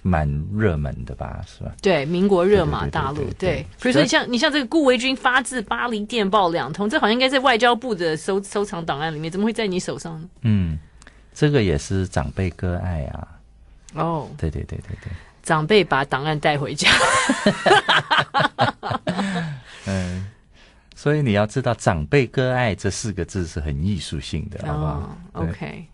[0.01, 1.71] 蛮热门的吧，是吧？
[1.81, 3.67] 对，民国热嘛，大陆对，对。
[3.81, 10.29] 比如说你像你像这个顾维钧发自巴黎电报两通，这好像应该在外交部的收收藏档案里面，怎么会在你手上呢？
[10.41, 10.79] 嗯。
[11.31, 13.27] 这个也是长辈割爱啊！
[13.93, 15.09] 哦、oh，对对对对对，
[15.41, 16.89] 长辈把档案带回家。
[19.88, 20.27] 嗯，
[20.95, 25.85] 所以你要知道“长辈割爱”这四个字是很艺术性的，好不好？OK。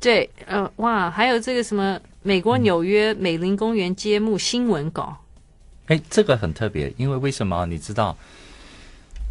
[0.00, 5.18] 对，呃，哇，还有这个什么美国纽约美林公园揭幕新闻稿。
[5.86, 7.66] 哎、嗯，这个很特别，因为为什么？
[7.66, 8.16] 你知道？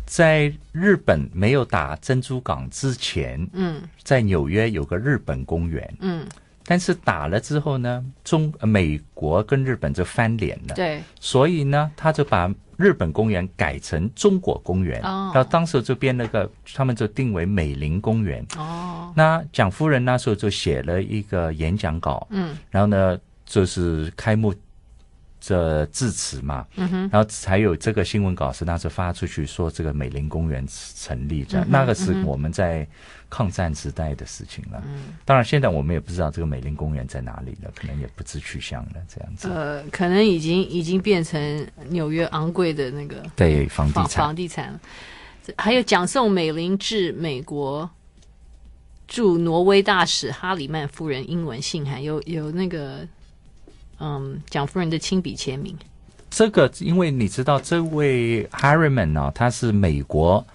[0.05, 6.27] 在日本没有打珍珠港之前，嗯，在纽约有个日本公园，嗯，
[6.65, 24.53] 但是打了之后呢，中美国跟日本就翻脸了，对，所以呢，他就把日本公园改成中国公园，哦，然后当时就变了个，他们就定为美林公园，哦，那蒋夫人那时候就写了一个演讲稿，嗯，然后呢，就是开幕。
[25.41, 30.63] 这致辞嘛，嗯，然后才有这个新闻稿是那时候发出去说这个美林公园
[30.95, 32.87] 成立这样，嗯，那个是我们在
[33.27, 34.81] 抗战时代的事情了。
[34.85, 39.49] 嗯，当然现在我们也不知道这个美林公园在哪里了，可能也不知去向了这样子。
[39.49, 44.79] 呃，可能已经已经变成纽约昂贵的那个对房地产房地产了。
[45.57, 47.89] 还有蒋宋美龄致美国
[49.07, 53.07] 驻挪威大使哈里曼夫人英文信函，有有那个。
[54.01, 55.77] 嗯，蒋夫人的亲笔签名。
[56.29, 60.45] 这个，因为你知道，这位 Harriman 呢，她是美国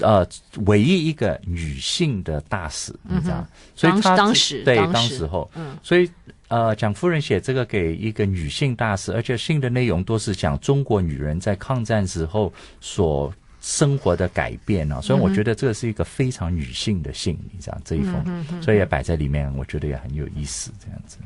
[0.00, 0.26] 呃
[0.66, 5.26] 唯一一个女性的大使，嗯、你知道，所以她当时对当时。
[5.26, 6.10] 候，嗯，所以
[6.48, 12.52] 呃，蒋夫人写这个给一个女性大使，而且信的内容都是讲中国女人在抗战时候
[12.82, 21.16] 所生活的改变啊，所以我觉得这个是一个非常女性的信，你知道这一封，嗯、所以也摆在里面，我觉得也很有意思，这样子。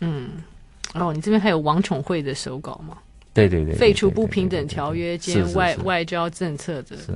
[0.00, 0.30] 嗯，
[0.94, 2.98] 哦，你这边还有王宠惠的手稿吗？
[3.32, 6.96] 对对对，废除不平等条约兼外外交政策的。
[6.96, 7.12] 是。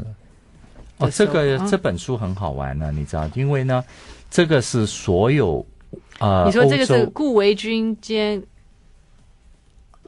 [0.98, 3.82] 哦，这个、啊、这本书很好玩呢、啊，你知道，因为呢，
[4.30, 5.64] 这个是所有
[6.18, 8.42] 呃，你说这个是顾维钧兼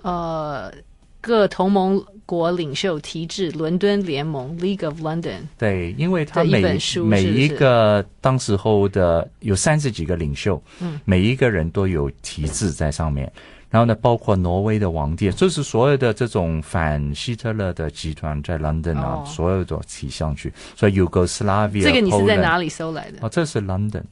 [0.03, 0.73] 呃
[1.21, 2.05] 各同盟。
[2.33, 5.41] 国领袖提至伦敦联盟 （League of London）。
[5.59, 13.31] 对，因为他每每一个当时候的有三十几个领袖，嗯，每一个人都有题字在上面。
[13.69, 20.51] 然后呢，包括挪威的王帝，就是所有的这种反希特勒的集团在 London 啊，哦、所有的提上去。
[20.75, 23.19] 所以 Yugoslavia，这个你是在哪里搜来的？
[23.21, 24.05] 哦，这是 London。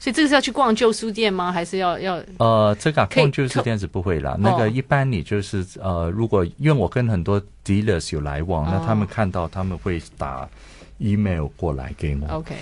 [0.00, 1.52] 所以这个是要去逛旧书店吗？
[1.52, 2.18] 还是要要？
[2.38, 4.34] 呃，这个、啊、逛旧书店是不会啦。
[4.40, 10.48] 那个一般你就是呃，如果因为我跟很多 dealers 有来往，哦、那他们看到他们会打
[10.96, 12.26] email 过来给我。
[12.36, 12.56] OK，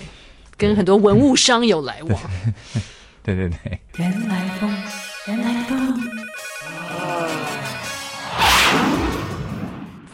[0.57, 2.19] 跟很多文物商有来往。
[3.23, 3.79] 对 对对。
[3.95, 4.69] 原来风，
[5.27, 5.79] 原来风。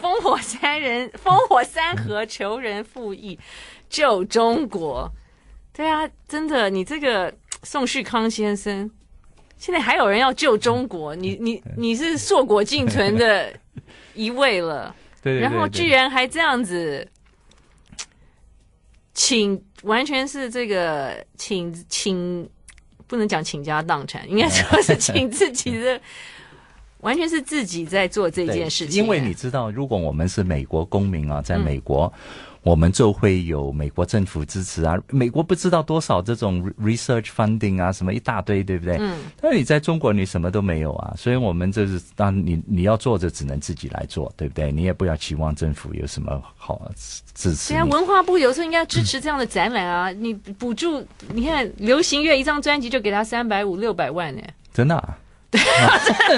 [0.00, 3.36] 烽火三人，烽火三河，求人复义，
[3.90, 5.10] 救中国。
[5.76, 7.30] 对啊，真的，你这个
[7.62, 8.90] 宋旭康先生，
[9.58, 13.52] 现在还有人要救中国，你 你你是硕果仅存的
[14.14, 17.06] 一位了，对，对，对，对，然后居然还这样子，
[19.12, 22.48] 请完全是这个请请，
[23.06, 26.00] 不能讲倾家荡产，应该说是请自己的，
[27.00, 29.02] 完全是自己在做这件事情。
[29.02, 32.10] 因为你知道，如果我们是美国公民啊，在美国。
[32.14, 38.96] 嗯我们就会有美国政府支持啊，美国不知道多少这种 research funding 啊，什么一大堆，对不对？
[38.98, 39.16] 嗯。
[39.40, 44.72] 但是你在中国，你什么都没有啊，所以我们就是当你你要做，就只能自己来做，对不对？
[44.72, 46.90] 你也不要期望政府有什么好
[47.34, 47.72] 支持。
[47.72, 54.42] 对啊，文化部有时候应该支持这样的展览啊，嗯、你补助，你看流行乐一张专辑就给他三百五六百万呢，
[54.74, 55.16] 真的啊。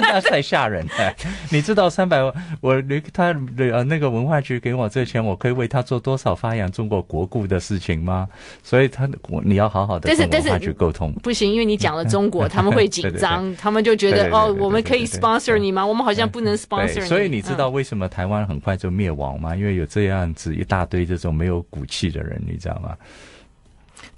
[0.01, 1.15] 那太吓人了！
[1.49, 8.27] 你知道三百万，我他呃那个文化局给我这钱，我可以为他做多少发扬中国国故的事情吗？
[8.63, 11.11] 所以他我你要好好的跟文化局沟通。
[11.23, 15.85] 不行，因为你讲了中国， 他们会紧张，对对对，他们就觉得对对对对对，哦，我们可以 sponsor 你吗？
[15.85, 17.07] 我们好像不能 sponsor 你。
[17.07, 19.55] 所以你知道为什么台湾很快就灭亡吗？
[19.55, 22.95] 因为有这样子一大堆这种没有骨气的人，你知道吗？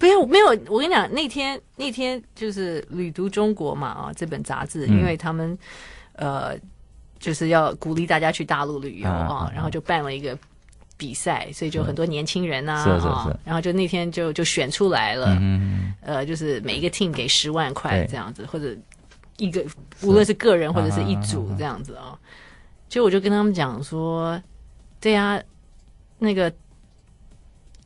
[0.02, 5.56] 没有没有，我跟你讲，那天那天就是《旅读中国》嘛啊，这本杂志，因为他们、
[6.14, 6.58] 嗯、呃
[7.20, 10.36] 就是要鼓励大家去大陆旅游啊，啊，然后就办了一个
[10.96, 18.76] 比赛，所以就很多年轻人啊，是是是，哦，然后就那天就就选出来了，嗯，呃，就是每一个 team 给十万块这样子，或者
[19.36, 19.64] 一个
[20.02, 22.18] 无论是个人或者是一组这样子啊，
[22.88, 24.42] 就我就跟他们讲说，
[25.00, 25.40] 对啊，
[26.18, 26.52] 那个。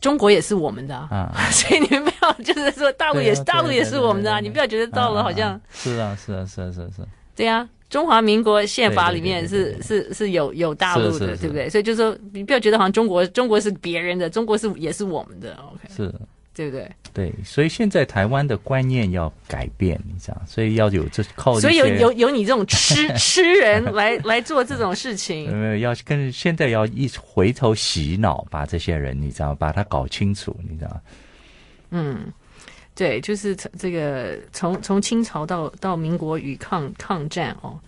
[0.01, 7.03] 中国也是我们的啊， 所以你们不要就是说大陆也是大陆也是我们的啊，你不要觉得到了好像是啊是啊是啊是是，
[7.34, 11.68] 对啊，中华民国宪法里面是是是有有大陆的，对不对？
[11.68, 16.12] 所以就是说你不要觉得好像中国中国是别人的，中国是也是我们的，OK，是，
[16.55, 16.90] 对不对？
[17.16, 31.00] 对，所以现在台湾的观念要改变，你知道，所以要有这靠，所以有有有你这种吃 吃人来来做这种事情，没有要跟现在要一回头洗脑，把这些人你知道，把他搞清楚，你知道。
[31.88, 32.30] 嗯，
[32.94, 37.80] 对，就是这个从从清朝到到民国与抗抗战哦。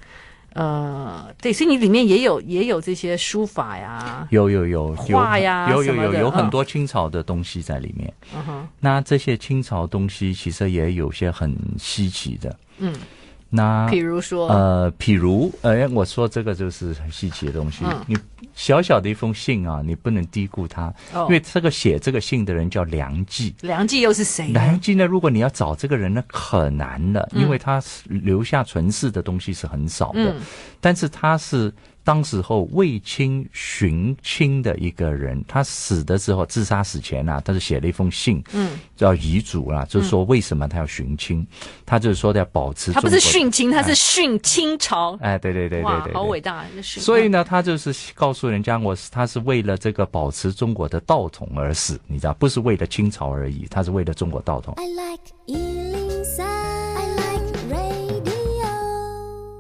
[0.55, 8.13] 呃，对，所以你里面也有也有这些书法呀，有有有画呀，有有有有很多清朝的东西在里面。
[8.35, 12.57] 嗯哼，那这些清朝东西其实也有些很稀奇的。
[12.79, 12.93] 嗯。
[13.51, 17.85] 那比如说，呃，譬如，呃，我说这个就是很稀奇的东西。
[17.85, 18.17] 嗯、你
[18.55, 23.55] 小小的一封信啊，你不能低估它，哦、因为这个写这个信的人叫梁冀。
[23.63, 24.49] 梁冀又是谁？
[24.49, 25.07] 梁冀呢？
[25.07, 30.33] 如果你要找这个人呢，可难了，因为他留下存世的东西是很少的。
[30.33, 30.37] 嗯、
[30.81, 31.73] 但是他是。
[32.09, 41.47] 当时候卫青寻亲的一个人，他死的时候自杀死前啊，他是写了一封信，嗯，叫遗嘱啊，就是说为什么他要寻亲，嗯、
[41.85, 42.93] 他就是说要保持。
[42.93, 45.19] 他不是殉亲，他是殉清朝。
[45.21, 46.65] 哎，对对对对对，对，好伟大！
[46.83, 54.73] 所以呢，他就是告诉人家，我是他是为了这个保持中国的道统而死，你知道，不是为了清朝而已，他是为了中国道统。
[54.79, 56.08] I like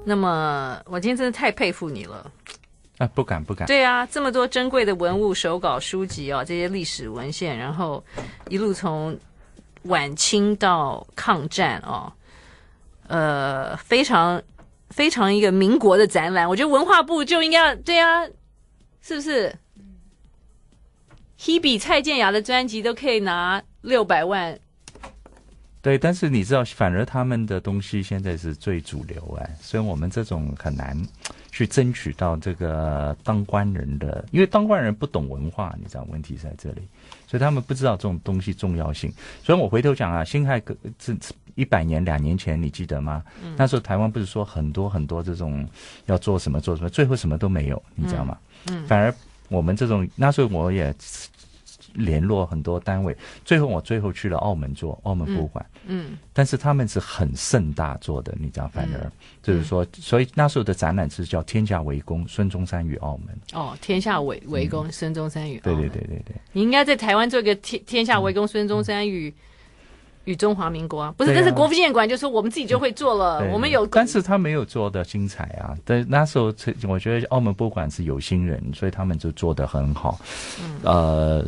[0.09, 2.32] 那么，我今天真的太佩服你了。
[2.96, 3.66] 啊，不敢不敢。
[3.68, 8.02] 对啊，这么多珍贵的文物、手稿、书籍啊，这些历史文献，然后
[8.48, 9.16] 一路从
[9.82, 12.11] 晚清到抗战哦，
[13.06, 14.42] 呃，非常
[14.88, 18.24] 非常一个民国的展览，我觉得文化部就应该对啊，
[19.02, 19.54] 是不是
[21.38, 24.59] ？Hebe 蔡健雅的专辑都可以拿六百万。
[25.80, 30.96] 对，但是你知道，反而他们的东西现在是最主流哎，所以我们这种很难
[31.52, 36.82] 去争取到这个当官人的，因为当官人不懂文化，你知道问题在这里，
[37.28, 39.12] 所以他们不知道这种东西重要性。
[39.44, 41.16] 所以我回头讲啊，辛亥革这
[41.54, 43.22] 一百年两年前，你记得吗？
[43.44, 45.66] 嗯、那时候台湾不是说很多很多这种
[46.06, 48.36] 要做什么做什么，最后什么都没有，你知道吗？
[48.68, 49.14] 嗯，嗯反而
[49.48, 50.92] 我们这种那时候我也。
[51.95, 59.12] 联络很多单位，最后我最后去了澳门做澳门博物馆，嗯，嗯，但是他们是很盛大做的，你知道，反而、嗯、
[59.43, 63.36] 就是说，所以那时候的展览是叫《天下为公：孙中山与澳门》。
[63.59, 65.74] 哦，《天下为为公：孙中山与澳门》。
[65.80, 69.32] 对对对对对，你应该在台湾做一个天《天天下为公：孙中山与
[70.24, 75.74] 与中华民国》啊，不是，但是国父纪念馆就是我们自己就会做了，我们有，但是他没有做的精彩啊。
[75.84, 76.53] 但那时候，
[76.86, 80.20] 我觉得澳门博物馆是有心人，所以他们就做的很好，
[80.62, 81.45] 嗯、呃。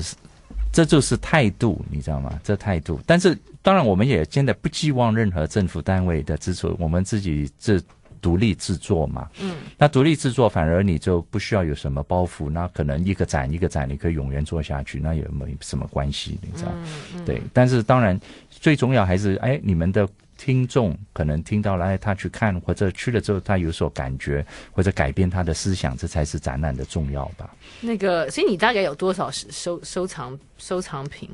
[0.73, 2.39] 这就是态度，你知道吗？
[2.43, 7.83] 这态度，但是当然，我们也现在不寄望任何政府单位的支持，我们自己自
[8.21, 9.29] 独立制作嘛。
[9.41, 16.71] 嗯，那独立制作反而你就不需要有什么包袱，那可能一个展一个展，你可以永远做下去，那也没什么关系，你知道？
[16.75, 18.19] 嗯嗯、对，但是当然
[18.49, 20.09] 最重要还是哎，你们的。
[20.43, 27.55] 听众可能听到了，哎，他去看或者去了之后，他有所感觉或者改变他的思想，这才是展览的重要吧。
[27.83, 31.29] 那个，所以你大概有多少收收藏收藏品？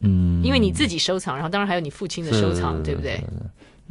[0.00, 3.22] 嗯，因为你自己收藏，然后当然还有你父亲的收藏，对不对？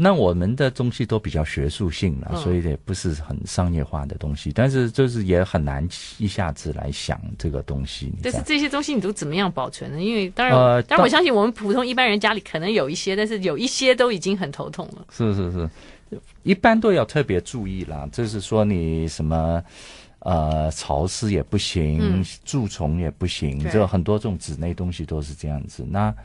[0.02, 4.50] 那我们的东西都比较学术性了，嗯、所以也不是很商业化的东西。
[4.56, 5.86] 但是就是也很难
[6.20, 8.10] 一下子来想这个东西。
[8.24, 10.02] 但是这些东西你都怎么样保存呢？
[10.02, 15.06] 因为当然，呃、当然我相信我们普通一般人家里可能有一些，但是有一些都已经很头痛了。
[15.12, 15.70] 是是是，
[16.44, 18.08] 一般都要特别注意啦。
[18.10, 19.62] 就是说你什么
[20.20, 25.86] 呃潮湿也不行，蛀虫、嗯、也不行，就很多这种纸类东西都是这样子。
[25.90, 26.16] 那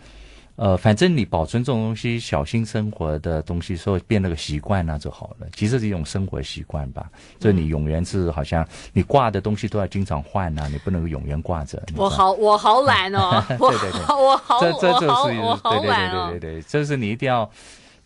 [0.57, 5.47] 呃，反正你保存这种东西，小心生活的东西，说变了个习惯那就好了。
[5.57, 11.83] 其实是一种生活习惯吧，就你永远是好像你挂的东西都要经常换啊，你不能永远挂着。
[11.97, 13.45] 我好，我好懒哦。
[13.49, 16.31] 对 对对， 我好，这这就是我好懒哦。
[16.31, 17.51] 对对对对对，这是你一定要。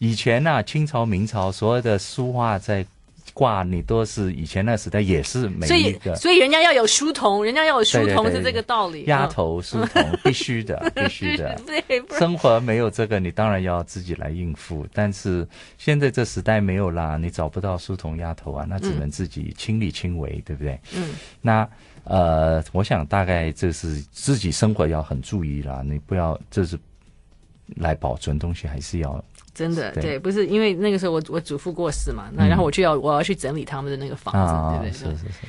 [0.00, 2.86] 以前呐、啊，清朝、明朝所有的书画在
[3.38, 9.04] 挂，你都是以前那时代也是每一个，所以所以人家要有书童，人家要有书童是这个道理。
[9.04, 11.56] 丫头书童 必须的， 必须的。
[11.64, 14.84] 对，生活没有这个，你当然要自己来应付。
[14.92, 15.46] 但是
[15.78, 20.80] 现在这时代没有啦，你找不到书童丫头啊，那只能自己亲力亲为，对不对？
[20.96, 21.10] 嗯。
[21.40, 21.68] 那
[22.02, 26.76] 呃，我想大概这是自己生活要很注意啦，你不要这是
[27.76, 29.24] 来保存东西，还是要。
[29.58, 34.92] 真的对，对，不是因为那个时候我我祖父过世嘛，那然后我就要、嗯、我要去整理他们的那个房子，啊、对不对？
[34.92, 35.46] 是是是。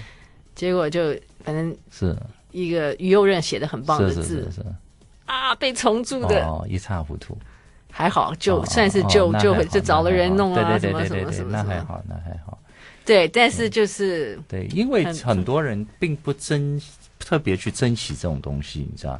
[0.55, 2.17] 结果就反正是
[2.51, 4.65] 一个于右任写的很棒的字，是是是是
[5.25, 7.37] 啊，被虫蛀的哦，一塌糊涂。
[7.91, 12.57] 还好，就算是就就，就找了人弄啊，什么什么什么，那还好，那还好。
[13.05, 16.81] 对，但是就是对，因为很多人并不珍
[17.19, 19.19] 特别去珍惜这种东西，你知道。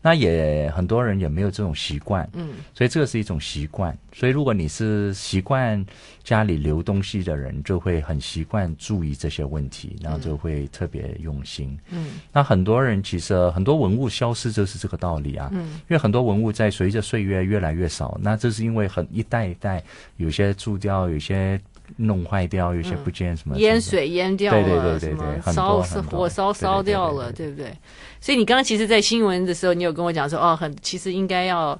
[0.00, 3.96] 那也很多人也没有这种习惯，嗯，所以这个是一种习惯。
[4.12, 5.84] 所以如果你是习惯
[6.22, 11.78] 家里留东西的人，就会很习惯注意这些问题，然后就会特别用心。
[11.90, 19.82] 嗯，那很多人其实很多文物消失就是这个道理啊，嗯，因为很多文物在随着岁月越来越少，那这是因为很一代一代
[20.16, 21.60] 有些蛀掉，有些。
[21.96, 27.72] 弄坏掉，有些不见什么，嗯、淹水淹掉了，对对对对对，烧是火烧烧掉了，对不对？
[28.20, 31.78] 所以你刚刚其实，在新闻的时候，你有跟我讲说，哦，很其实应该要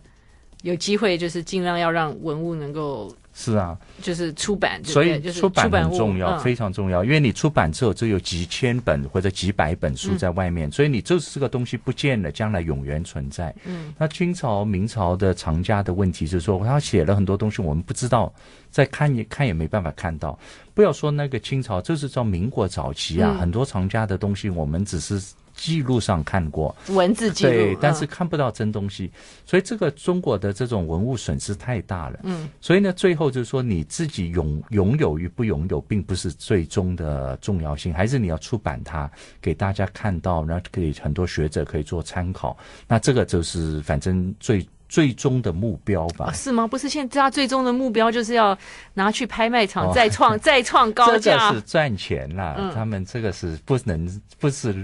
[0.63, 3.15] 有机会，就是尽量要让文物能够。
[3.41, 7.05] 是啊，就是出版，所以出版很重要，非常重要。
[7.05, 13.55] 因为你出版之后，就有几千本或者几百本书在外面，所以你就是这个东西不见了，将来永远存在。
[13.65, 18.35] 嗯，那清朝、明朝的藏家的问题就是说，他写了很多东西，我们不知道，
[18.73, 20.37] 再看也看也没办法看到。
[20.75, 25.23] 不要说那个清朝，就是叫民国早期啊，很多藏家的东西，我们只是。
[25.59, 32.21] 记录上看过文字记录，对，但是看不到真东西，嗯，所以这个中国的这种文物损失太大了。
[32.23, 39.11] 嗯，所以呢，最后就是说你自己拥拥有与不拥有，并不是最终的重要性，还是你要出版它
[39.43, 42.57] 给大家看到，然后给很多学者可以做参考。
[42.87, 44.67] 那这个就是反正最。
[44.91, 46.33] 最终的目标吧？
[46.33, 46.67] 是吗？
[46.67, 48.57] 不是，现在他最终的目标就是要
[48.95, 51.37] 拿去拍卖场再创、哦、再创高价。
[51.53, 54.09] 这个是赚钱啦、嗯，他们这个是不能，
[54.41, 54.75] 不是，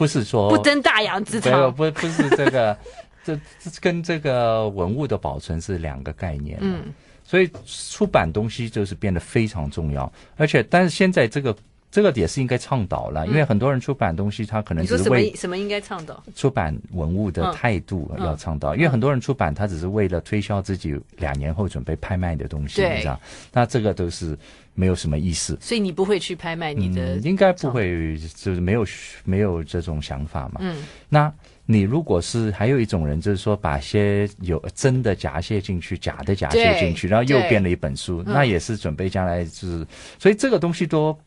[0.00, 1.70] 不是说不登大雅之堂。
[1.74, 2.76] 不，不是这个，
[3.22, 3.38] 这
[3.80, 6.58] 跟这个文物的保存是两个概念。
[6.62, 6.84] 嗯，
[7.22, 11.54] 所以出版东西就是变得非常重要，而且但是现在这个。
[11.90, 23.20] 这个也是应该倡导了，因为很多人出版东西，他可能只是为什么什么应该倡导出版文物的态度要倡导，因为很多人出版他只是为了推销自己两年后准备拍卖的东西，你知道？
[23.52, 24.38] 那这个都是
[24.74, 25.58] 没有什么意思。
[25.60, 27.16] 所以你不会去拍卖你的？
[27.16, 28.86] 应该不会，就是没有
[29.24, 30.60] 没有这种想法嘛。
[30.60, 30.84] 嗯。
[31.08, 31.32] 那
[31.66, 39.86] 你如果是还有一种人，就是说把些有真的假写进去，假的假写进去，然后又变了一本书，那也是准备将来就是，
[40.20, 41.18] 所以这个东西都。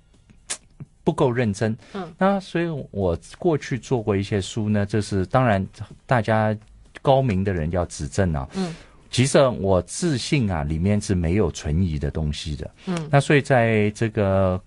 [1.03, 5.65] 不够认真，嗯，那所以我过去做过一些书呢，就是当然
[6.05, 6.55] 大家
[7.01, 8.73] 高明的人要指正啊，嗯，
[9.11, 14.57] 其实我自信啊，里面是没有存疑的东西的，嗯，那所以在这个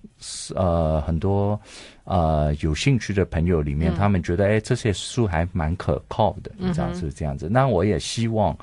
[0.55, 1.59] 呃很多
[2.05, 8.55] 呃有兴趣的朋友里面，嗯、他们觉得哎这些书还蛮可靠的，你知道是这样子，嗯，那我也希望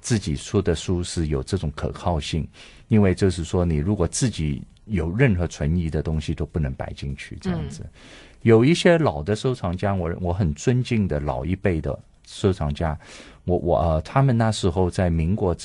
[0.00, 2.48] 自己出的书是有这种可靠性，
[2.88, 4.62] 因为就是说你如果自己。
[4.88, 7.84] 有任何存疑的东西都不能摆进去，这样子。
[8.42, 12.98] 有一些老的收藏家，我我很尊敬的老一辈的收藏家，
[13.44, 15.56] 我我呃，他们那时候在民国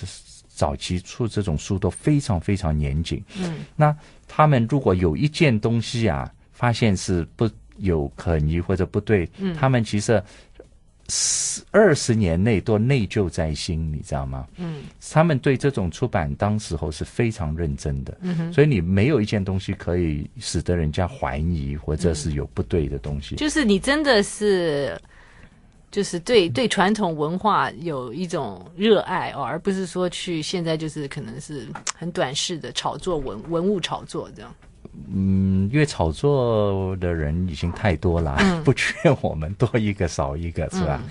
[0.48, 3.24] 早期出这种书都非常非常严谨。
[3.40, 3.96] 嗯，那
[4.28, 10.24] 他们如果有一件东西啊，发现是不有可疑或者不对，嗯，他们其实。
[11.16, 14.48] 十二十年内都内疚在心，你知道吗？
[14.58, 18.18] 嗯，他们对这种出版当时候是非常认真的。
[18.22, 23.36] 嗯，所以你没有一件东西可以使得人家怀疑或者是有不对的东西。
[23.36, 25.00] 嗯，就是你真的是，
[25.92, 34.52] 就是对对传统文化有一种热爱哦，而不是说去现在就是可能是很短视的炒作文文物炒作这样。
[35.14, 41.02] 嗯，因为炒作的人已经太多了，嗯、 不缺我们多一个少一个，是吧？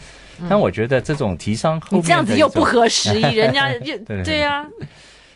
[0.48, 4.66] 但我觉得这种提倡后面，你这样子又不合时宜， 人家就对呀。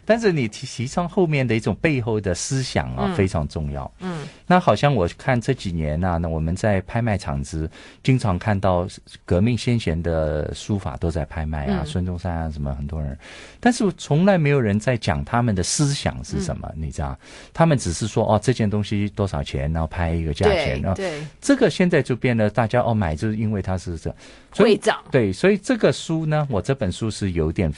[0.07, 3.91] 但是你提提倡后面的一种背后的思想啊，非常重要。
[3.99, 7.69] 嗯，那好像我看这几年啊，那我们在拍卖场子
[8.03, 8.87] 经常看到
[9.25, 13.19] 革命先贤的书法都在拍卖啊，孙中山啊什么很多人，
[13.59, 17.19] 但是从来没有人在讲他们的思想是什么，你知道？
[17.53, 24.15] 他们只是说哦，这件东西多少钱，然后拍一个价钱，然后对这个现在就变得大家哦买就是因为它是这，
[24.53, 25.03] 会涨。
[25.11, 27.73] 对，所以这个书呢，我这本书是有点。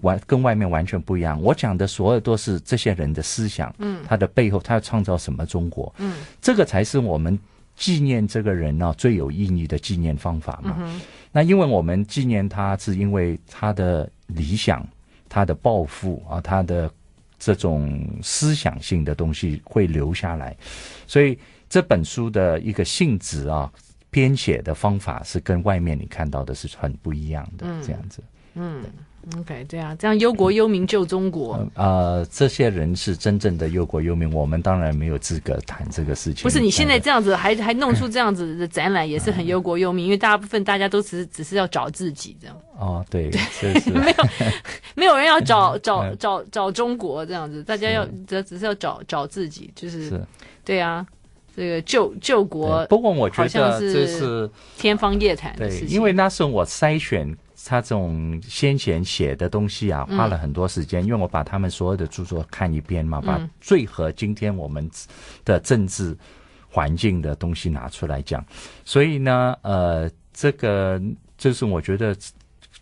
[0.00, 1.40] 完跟外面完全不一样。
[1.40, 7.38] 我讲的所有都是这些人的思想，嗯，他的背后他要创造什么中国，嗯，这个才是我们
[7.76, 10.76] 纪念这个人呢、啊、最有意义的纪念方法嘛。
[10.78, 11.00] 嗯、
[11.32, 14.86] 那因为我们纪念他，是因为他的理想、
[15.28, 16.90] 他的抱负啊，他的
[17.38, 20.56] 这种思想性的东西会留下来，
[21.06, 21.38] 所以
[21.68, 23.70] 这本书的一个性质啊。
[24.12, 28.20] 编写的方法是跟外面你看到的是很不一样的，这样子。
[28.54, 28.90] 嗯，嗯
[29.38, 31.54] ，OK，对啊，这样忧国忧民救中国。
[31.74, 31.86] 啊、
[32.18, 36.42] 呃，这些人是真正的忧国忧民，我们当然没有资格谈这个事情。
[36.42, 42.56] 不是你现在这样子还还弄出这样子的展览，也是很忧国忧民，嗯、因为大部分大家都只是只是要找自己这样。
[42.78, 44.24] 哦，对，对， 没有
[44.94, 50.26] 没有人要找 找找找中国这样子，大家要只只是要找找自己，就是，是
[50.64, 51.06] 对啊。
[51.56, 54.48] 这个救救国，不过我觉得这是
[54.78, 55.88] 天方夜谭的事情。
[55.88, 64.90] 对，因为那时候我筛选他这种先前写的东西啊，花了很多时间，嗯、因为我把他们所有的著作看一遍嘛，把最合今天我们
[65.44, 66.16] 的政治
[66.68, 68.44] 环境的东西拿出来讲。
[68.84, 71.00] 所以呢，呃，这个
[71.36, 72.16] 就是我觉得。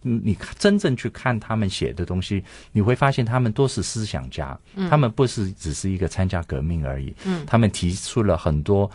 [0.00, 7.12] 你真正去看他们写的东西，你会发现他们都是思想家，嗯、他们不是只是一个参加革命而已。
[7.24, 8.88] 嗯，他们提出了很多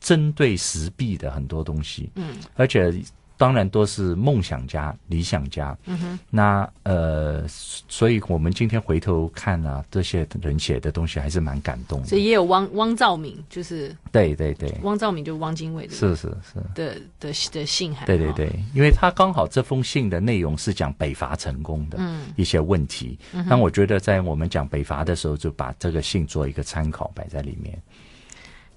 [0.00, 2.10] 针对时弊的很多东西。
[2.16, 2.92] 嗯，而且。
[3.36, 5.76] 当然都是梦想家、理想家。
[5.86, 12.06] 嗯哼，那呃，所以我们今天回头看啊，这些人写的东西还是蛮感动的。
[12.06, 18.06] 所以也有汪汪兆铭，就是对对对，汪兆铭就是汪精卫的，是是是的的的信函。
[18.06, 21.98] 对对对，因为他刚好这封信的内容是讲北伐成功的
[22.36, 23.18] 一些问题。
[23.32, 27.76] 嗯，那我觉得在我们讲北伐的时候，就把这个信做一个参考摆在里面。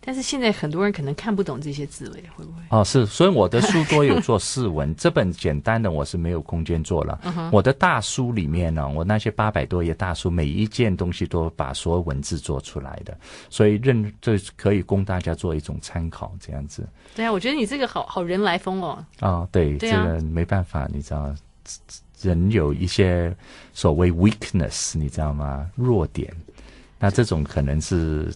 [0.08, 2.62] 但是现在很多人可能看不懂这些字了，会不会？
[2.70, 7.20] 哦，是，所以我的书多有做释文， 这本简单的我是没有空间做了。
[7.26, 7.50] Uh.
[7.52, 13.18] 我的大书里面呢，我那些八百多页大书，每一件东西都把所有文字做出来的，
[13.50, 16.88] 所以认这可以供大家做一种参考，这样子。
[17.14, 19.06] 对啊，我觉得你这个好好人来疯哦。
[19.20, 21.36] 哦，对，对啊、这个没办法，你知道，
[22.22, 23.36] 人有一些
[23.74, 25.70] 所谓 weakness，你知道吗？
[25.76, 26.34] 弱点，
[26.98, 28.34] 那这种可能是。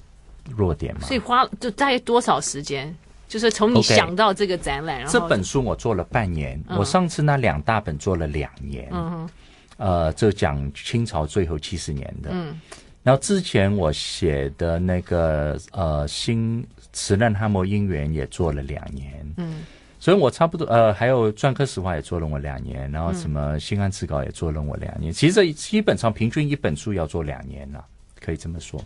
[0.50, 2.94] 弱点嘛，所以花就大概多少时间？
[3.28, 9.30] 就是从你想到这个展览，Okay, 然后这本书我做了半年，嗯、我上次那两大本做了两年，嗯哼，
[9.78, 12.60] 呃，就讲清朝最后七十年的，嗯，
[13.04, 16.62] 然后之前我写的那个呃新
[16.92, 19.62] 时任汉末姻缘也做了两年，嗯，
[19.98, 27.82] 所以我差不多呃还有篆刻石画也做了我两年，然后什么新安词稿也做了我两年，嗯、其实基本上平均一本书要做两年了，
[28.20, 28.78] 可以这么说。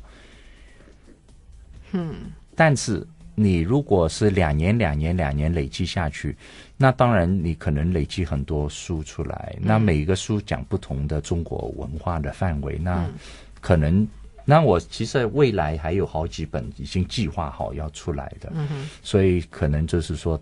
[1.91, 2.15] 嗯，
[2.55, 3.05] 但是
[3.35, 6.35] 你如果是两年、两年、两年累积下去，
[6.77, 9.53] 那当然你可能累积很多书出来。
[9.57, 13.05] 嗯、那每一个书讲不同的中国文化的范围，那
[13.59, 14.07] 可能，嗯、
[14.45, 18.49] 那我其实未来还有好几本已经计划好要出来的。
[18.53, 20.41] 嗯哼，所以可能就是说，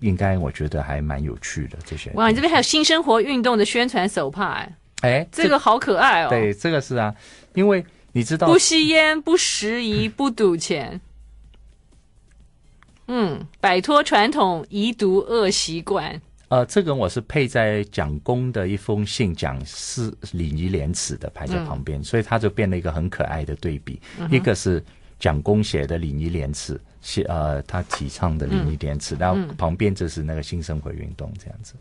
[0.00, 2.10] 应该我觉得还蛮有趣的这些。
[2.12, 6.30] 哇，你这边还有新生活运动的宣传手帕哎，哎，这个好可爱哦。
[6.30, 7.14] 对，这个是啊，
[7.54, 7.84] 因为。
[8.12, 11.00] 你知道不吸烟、不食飴、不赌钱，
[13.06, 16.20] 嗯，摆脱传统遗毒恶习惯。
[16.48, 23.98] 呃，这个我是配在蒋公的一封信，讲是礼义廉耻的排在旁边，嗯、所以他就变了一个很可爱的对比。
[24.18, 24.84] 嗯、一个是
[25.18, 31.72] 蒋公写的礼义廉耻，写呃他提倡的礼义廉耻，嗯、然后旁边就是那个新生活运动这样子。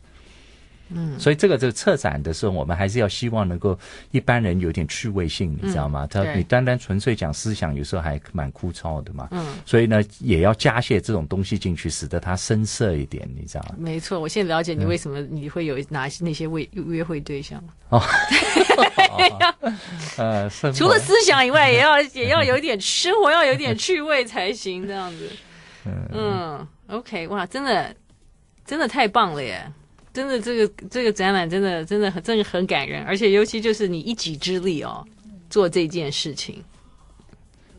[0.93, 3.77] 嗯，所以这个这个策展的时候，我们还是要希望能够
[4.11, 6.07] 一般人有点趣味性，你知道吗？
[6.07, 9.27] 他你单单纯粹讲思想，有时候还蛮枯燥的嘛。
[9.31, 13.75] 嗯，所以呢，也要加些这种东西进去，使得它深色一点，你知道吗？
[13.77, 18.01] 没错，我现在了解你为什么你会有哪那些为约会对象哦。
[20.17, 25.29] 呃，除了思想以外，也要 也要有点生活，要有点趣味才行，这样子。
[25.85, 27.95] 嗯，OK，哇，真的
[28.65, 29.65] 真的太棒了耶！
[30.14, 35.05] 真的，这个这个展览真的真的很真的很感人，而且尤其就是你一己之力哦，
[35.49, 36.62] 做这件事情，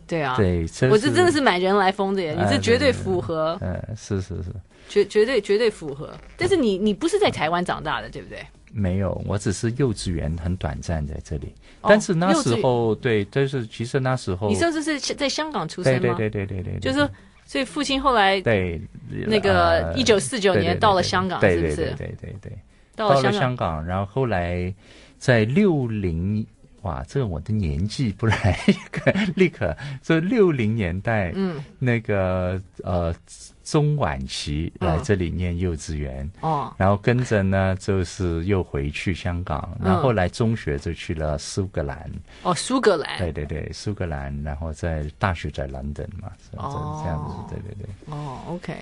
[0.07, 4.45] 对啊，对，我这真的是买人来疯的耶，你这绝对符合，嗯，是是是，
[4.89, 6.11] 绝绝对绝对符合。
[6.39, 8.39] 但是你你不是在台湾长大的，对不对？
[8.73, 11.53] 没有，我只是幼稚园很短暂在这里，
[11.83, 16.15] 但是那时候对，但是其实那时候你甚至是在香港出生吗？
[16.17, 17.07] 对对对对对对，就是。
[17.53, 18.81] 所以父亲后来对
[19.27, 21.77] 那个一九四九年到了香港，是不是？
[21.77, 22.59] 对对对对，
[22.97, 24.75] 到了香港，然后后来
[25.19, 26.47] 在六零，
[26.81, 28.39] 哇，这个我的年纪不然
[29.37, 33.15] 立刻，这六零年代，嗯，那个呃
[33.63, 42.11] 中晚期来这里念幼稚园，哦，然后跟着呢就是又回去香港，然后来中学就去了苏格兰。
[42.43, 43.19] 哦，苏格兰。
[43.19, 48.15] 对对对，苏格兰，然后在大学在伦敦嘛，哦，这样子，对对对。
[48.15, 48.75] 哦，OK。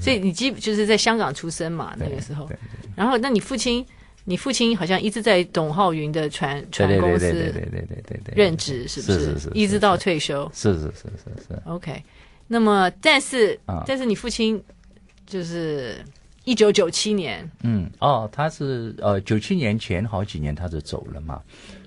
[0.00, 2.50] 所以你基本就是在香港出生嘛，那个时候。
[2.96, 3.84] 然后，那你父亲？
[4.26, 9.18] 你父亲好像一直在董浩云的船船公司，对对对对对对任职，是不是？
[9.18, 10.50] 是是是，一直到退休。
[10.54, 11.62] 是是是是是。
[11.66, 12.02] OK，
[12.46, 14.62] 那么但是但是你父亲
[15.26, 15.96] 就是
[16.44, 21.40] 一九九七年，嗯哦，他是呃九七年前好几年他就走了嘛，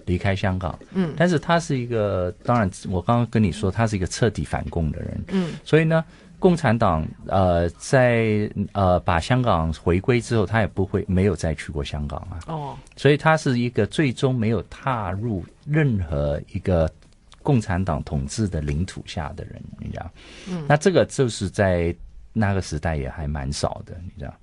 [0.05, 0.77] 离开香港。
[0.93, 5.23] 嗯，但是他是一个，当然我刚刚跟你说他是一个彻底反共的人。
[5.29, 6.03] 嗯，所以呢。
[6.39, 12.37] 共产党呃，在呃把香港回归之后，他也不会没有再去过香港啊。
[12.45, 16.87] 哦，所以他是一个最终没有踏入任何一个
[17.47, 20.11] 共产党统治的领土下的人，你知道？
[20.49, 21.95] 嗯，那这个就是在
[22.33, 24.33] 那个时代也还蛮少的，你知道？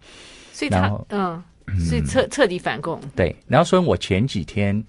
[0.54, 1.42] 所以他嗯，
[1.78, 2.98] 所以彻彻底反共。
[3.14, 4.82] 对，然后所以我前几天。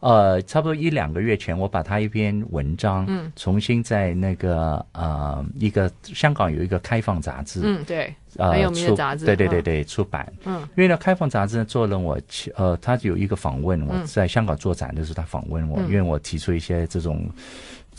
[0.00, 12.18] 呃，差不多一两个月前，我把他一篇文章，嗯，重新在那个呃一个香港有一个开放杂志，嗯，对，很有名的杂志，对对对对，出版，嗯，因为呢，开放杂志呢做了我，
[12.56, 17.28] 呃，他有一个访问，我在香港做展的时候，他访问我，因为我提出一些这种，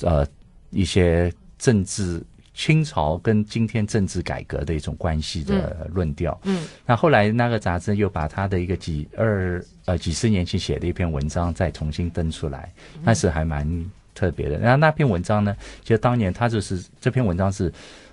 [0.01, 0.25] 呃，
[0.71, 2.21] 一些政治。
[2.57, 6.39] 清朝跟今天政治改革的一种关系的论调。
[6.43, 12.71] 嗯，嗯，那后来那个杂志又把他的一个几二呃几十年前写的一篇文章再重新登出来，
[13.03, 13.67] 那是还蛮
[14.13, 14.57] 特别的。
[14.57, 17.69] 然后那篇文章呢，其实当年他就是这篇文章是，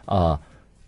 [0.07, 0.37] 呃。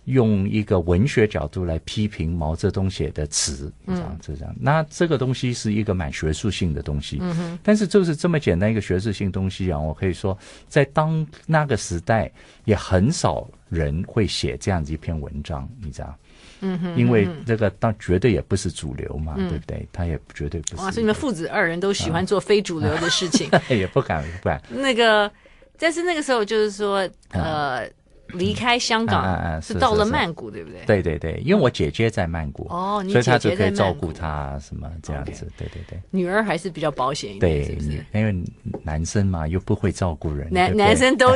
[0.04, 4.54] 用一个文学角度来批评毛泽东写的词，这样这样。
[4.60, 7.22] 那这个东西是一个蛮学术性的东西。
[7.62, 10.36] 但是就是这么简单一个学术性东西啊，我可以说，
[10.68, 12.30] 在当那个时代
[12.66, 16.18] 也很少人会写这样子一篇文章，你知道？
[16.60, 16.96] 嗯哼。
[16.98, 19.88] 因为这个当绝对也不是主流嘛，对不对？
[19.90, 20.82] 他也绝对不是。
[20.82, 24.62] 哇，所以你们父子二人都喜欢做非主流的事情，也不敢不敢。
[24.68, 25.32] 那个，
[25.78, 27.88] 但是那个时候就是说，呃。
[28.34, 30.80] 离开香港是到了曼谷，对不对？
[30.86, 35.50] 对对对，因为我姐姐在曼谷哦，所以她就可以照顾她什么这样子。
[35.56, 37.78] 对对对，女儿还是比较保险一点，对，
[38.12, 38.34] 因为
[38.82, 41.30] 男生嘛又不会照顾人，男男生都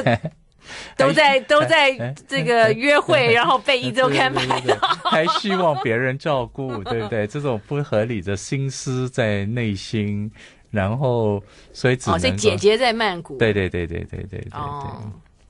[0.99, 1.97] 都在都在
[2.29, 7.27] 这个约会， 然后被一周刊拍到，还希望别人照顾，对不对？
[7.27, 10.31] 这种不合理的心思在内心，
[10.71, 11.43] 然后
[11.73, 14.49] 所以只能所以姐姐在曼谷，对对对对对对对。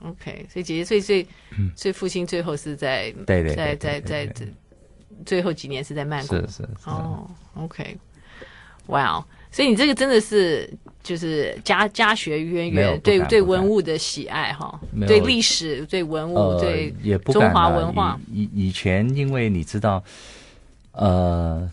[0.05, 1.27] OK，所以姐姐最最，
[1.75, 4.33] 所以父亲最后是在，对对，在在在
[5.27, 6.69] 最后几年是在曼谷，是是是。
[6.85, 7.97] 哦，OK，
[8.87, 10.73] 哇哦，所以你这个真的是
[11.03, 16.95] 就是家家学渊源，对对文物的喜爱哈，对历史、对文物、对
[17.33, 18.21] 中华文化。
[18.33, 20.01] 以以前，因为你知道，
[20.93, 21.69] 呃，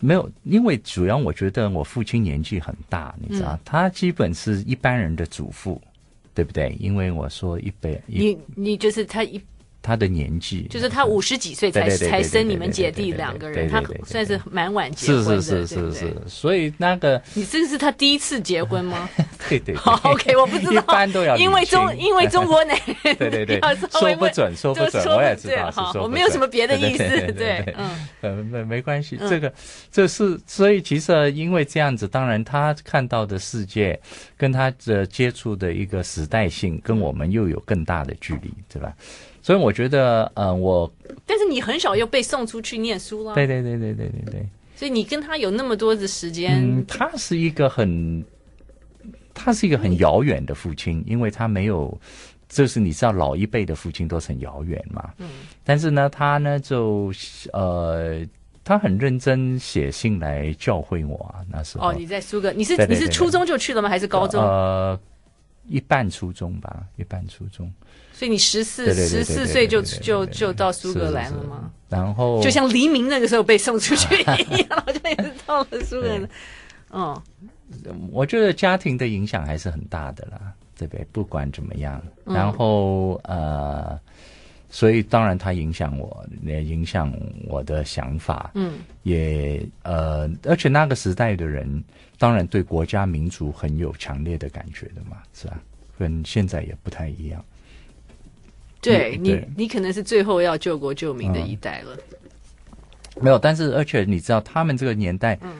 [0.00, 5.80] 没有，因为主要我觉得我父亲年纪很大，你知道，他基本是一般人的祖父。
[6.34, 6.76] 对不对？
[6.78, 9.40] 因为我说一杯，你你就是他一
[9.82, 16.16] 他的年纪，就是他五十几岁才才生你们姐弟两个人，他算是蛮晚结婚的，是是是是是。
[16.26, 19.08] 所以那个你这个是他第一次结婚吗？
[19.48, 19.74] 对对。
[19.74, 23.60] 好，OK，我不知道，一般都要因为中因为中国男人对对 对，
[23.90, 29.52] 说不准说不准，我也知道是说，我没有什么别的意思，对，嗯，呃，没没关系，这个
[29.90, 33.98] 这是所以其实因为这样子，当然他看到的世界
[34.36, 38.92] 跟他的接触的一个时代性，跟我们又有更大的距离，对吧？
[39.42, 40.92] 所以我觉得，嗯、呃，我
[41.26, 44.46] 但是你很少又被送出去念书了，对对对对对对对。
[44.76, 48.24] 所以你跟他有那么多的时间，嗯，他是一个很，
[49.34, 51.98] 他是一个很遥远的父亲，因为他没有，
[52.48, 55.28] 就是你知道老一辈的父亲都是很遥远嘛，嗯。
[55.64, 57.12] 但是呢，他呢就
[57.52, 58.26] 呃，
[58.64, 61.88] 他很认真写信来教诲我啊，那时候。
[61.88, 63.88] 哦，你在苏格，你是你是初中就去了吗？
[63.88, 64.42] 还是高中？
[64.42, 64.98] 呃，
[65.68, 67.70] 一半初中吧，一半初中。
[68.20, 71.70] 所以你十四十四岁就就就到苏格兰了吗？
[71.88, 76.28] 然后就像黎明那个时候被送出去一样，好像也是到了苏格兰。
[76.90, 77.22] 嗯，
[78.12, 81.06] 我觉得家庭的影响还是很大的啦，对不对？
[81.12, 83.98] 不管怎么样，然后呃，
[84.68, 87.10] 所以当然它影响我，也影响
[87.46, 88.50] 我的想法。
[88.52, 91.82] 嗯，也呃，而且那个时代的人，
[92.18, 95.58] 当然对国家民族很有强烈的感觉的嘛，是吧？
[95.98, 97.42] 跟现在也不太一样。
[98.80, 101.96] 对你，你可能是最后要救国救民的一代了。
[103.16, 105.50] 嗯、没有，但是而且你知道，他们这个年代，嗯，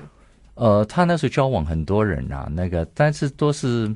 [0.54, 3.94] 呃，他那时候交往很多人啊，那个，但是都是，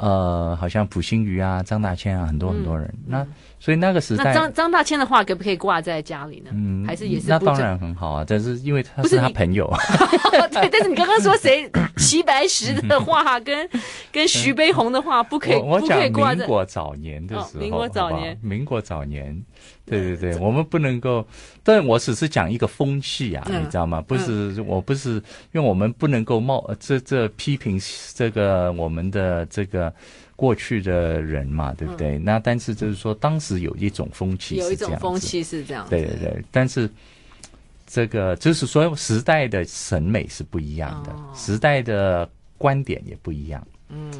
[0.00, 2.88] 呃，好像溥心畬啊、张大千啊，很多很多人。
[2.88, 3.26] 嗯、那
[3.58, 6.50] 所以那个时代，那张张大千的画可不可以挂在家里呢？
[6.54, 9.78] 嗯，还是也是那当然很好啊，但是因为他是他朋友啊。
[10.50, 13.68] 对，但是你刚刚说谁 齐白石的画跟
[14.10, 15.56] 跟徐悲鸿的画不可以？
[15.60, 16.10] 我讲民
[16.46, 19.44] 国早年的时候，哦、民国早年好好，民国早年，
[19.84, 21.26] 对对对，我们不能够。
[21.62, 24.00] 但我只是讲一个风气啊，嗯、你知道吗？
[24.00, 25.16] 不是，嗯、我不是，
[25.52, 27.78] 因为我们不能够冒这这批评
[28.14, 29.89] 这个我们的这个。
[30.36, 32.18] 过去的人嘛，对不对？
[32.18, 35.86] 嗯、那但是就是说，当时有一种风气，有一种风气是这样。
[35.88, 36.88] 对对对，但是
[37.86, 43.66] 这个就是说，时代的审美是不一样的，哦、时代的观点也不一样。
[43.88, 44.10] 嗯。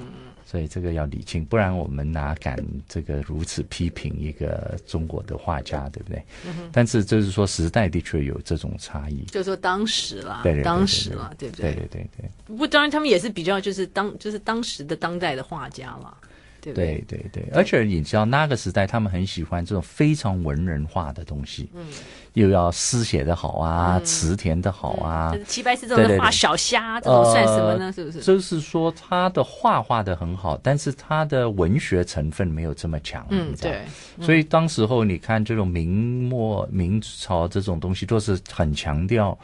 [0.51, 6.21] 所以这个要理清，不然我们哪敢这个如此批评一个中国的画家，对不对？
[6.45, 9.23] 嗯、但是就是说，时代的确有这种差异。
[9.27, 11.73] 就是说当时啦，对，对，对，对，对，当时啦，对不对？
[11.73, 12.31] 对对对对。
[12.47, 16.17] 不过当然，他们也是比较就是当就是当时的当代的画家了。
[16.61, 21.87] 对对对对，而且你知道那个时代，他们很喜欢这种非常文人化的东西，嗯，
[22.35, 25.35] 又要诗写的好啊，词填的好啊。
[25.47, 27.93] 齐白石这种画小虾，这种算什么呢？
[27.93, 28.21] 是不是？
[28.21, 33.83] 就是说他的画画的很好，但是他的文学成分没有这么强，嗯，对。
[34.21, 39.37] 所以当时候你看这种明末明朝这种东西，都是很强调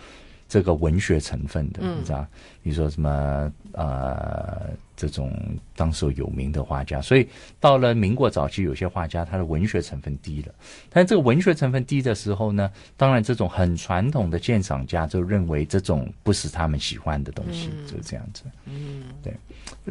[0.48, 2.26] 这个文学成分的，你知道？
[2.62, 4.70] 你说什么呃？
[4.98, 5.30] 这种
[5.76, 7.28] 当时有名的画家，所以
[7.60, 10.54] 到了民国早期，有些画家他的文学成分低了。
[10.88, 18.44] 但这个文学成分低的时候呢，当然这种很传统的鉴赏家就认为这种不是他们喜欢的东西，嗯、就是这样子。
[18.64, 19.36] 嗯，对，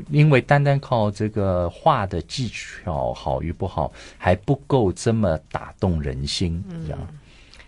[0.09, 6.99] 因为单单靠这个画的技巧好与不好还不够这么打动人心，这样。
[6.99, 7.19] 嗯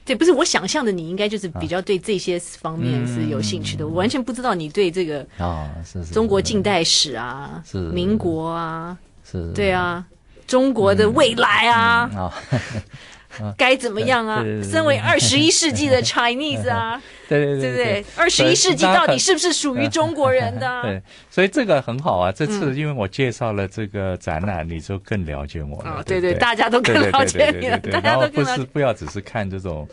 [0.08, 3.86] 对，不是我想象的，你应该就是比较对这些方面是有兴趣的。
[3.86, 8.98] 我完全不知道你对这个啊，是是中国近代史啊，是民国啊，
[9.30, 10.04] 是，对啊，
[10.48, 12.10] 中国的未来啊。
[12.12, 12.34] 嗯嗯哦
[13.56, 14.42] 该怎么样啊？
[14.64, 17.00] 身为二十一世纪的 Chinese 啊，
[17.30, 20.82] 对对对对对，二十一世纪到底是不是属于中国人的？
[20.84, 22.32] 对，所以这个很好啊。
[22.32, 26.02] 这次因为我介绍了这个展览，你就更了解我了。
[26.06, 27.78] 对对，大家都更了解你了。
[27.80, 29.88] 大家都不是不要只是看这种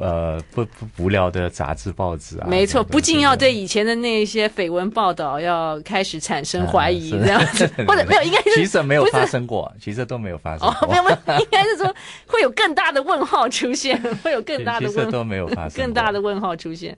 [0.00, 2.46] 呃不不无聊的杂志报纸啊。
[2.48, 10.88] 没错，不仅要对以前的那些绯闻报道要开始产生怀疑，这样子 或者没有，应该是其实没有发生过，其实都没有发生过。
[10.88, 11.94] 没有没有，应该是说
[12.26, 16.96] 会有更大的问号出现，会有更大的问号都没有发生，更大的问号出现。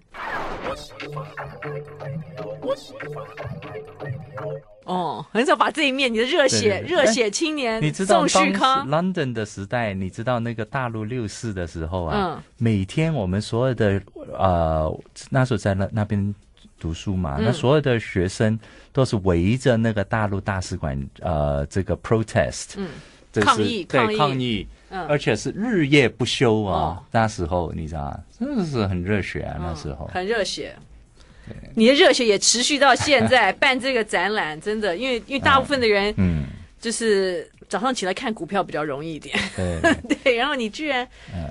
[4.84, 14.00] 哦，很少把这一面你的热血热血青年，你知道当时 London 的时代，你知道那个大陆六四的时候啊，每天我们所有的
[14.38, 15.00] 呃
[15.30, 16.32] 那时候在那那边
[16.78, 18.56] 读书嘛，那所有的学生
[18.92, 22.88] 都是围着那个大陆大使馆呃这个 protest，嗯，
[23.40, 24.68] 抗议对抗议。
[25.08, 27.02] 而且是日夜不休啊！
[27.10, 29.56] 那时候你知道，真的是很热血啊！
[29.58, 30.74] 那时候很热血，
[31.74, 33.52] 你的热血也持续到现在。
[33.60, 36.44] 办这个展览，真的，因为因为大部分的人，嗯，
[36.80, 39.80] 就是早上起来看股票比较容易一点，对
[40.24, 40.36] 对。
[40.36, 41.06] 然后你居然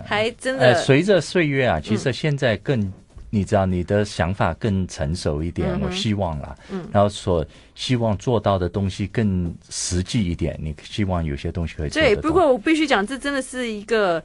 [0.05, 2.91] 还真的随着岁月啊，其实现在更。
[3.35, 10.57] 你知道你的想法更成熟一点，嗯、我希望啦，嗯，然后所希望做到的东西更实际一点。
[10.57, 14.23] 你希望有些东西可以对，不过我必须讲，这真的是一个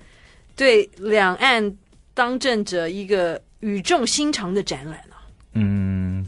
[0.54, 1.76] 对两岸
[2.14, 5.18] 当政者一个语重心长的展览啊。
[5.54, 6.24] 嗯，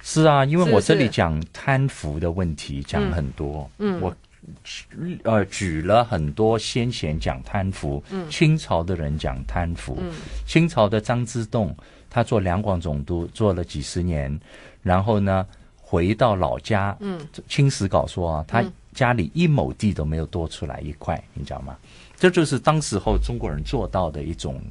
[0.00, 4.16] 是啊，因为我这里讲贪腐的问题讲很多，嗯，我
[5.24, 10.12] 呃举了很多先贤讲贪腐，嗯，清朝的人讲贪腐，嗯，
[10.46, 11.76] 清朝的张之洞。
[12.14, 14.38] 他做两广总督做了几十年，
[14.84, 15.44] 然后呢，
[15.82, 18.62] 回到老家，嗯，清史稿说啊，他
[18.92, 21.76] 家里一亩地都没有多出来一块，你知道吗？
[22.16, 24.62] 这就是当时候中国人做到的一种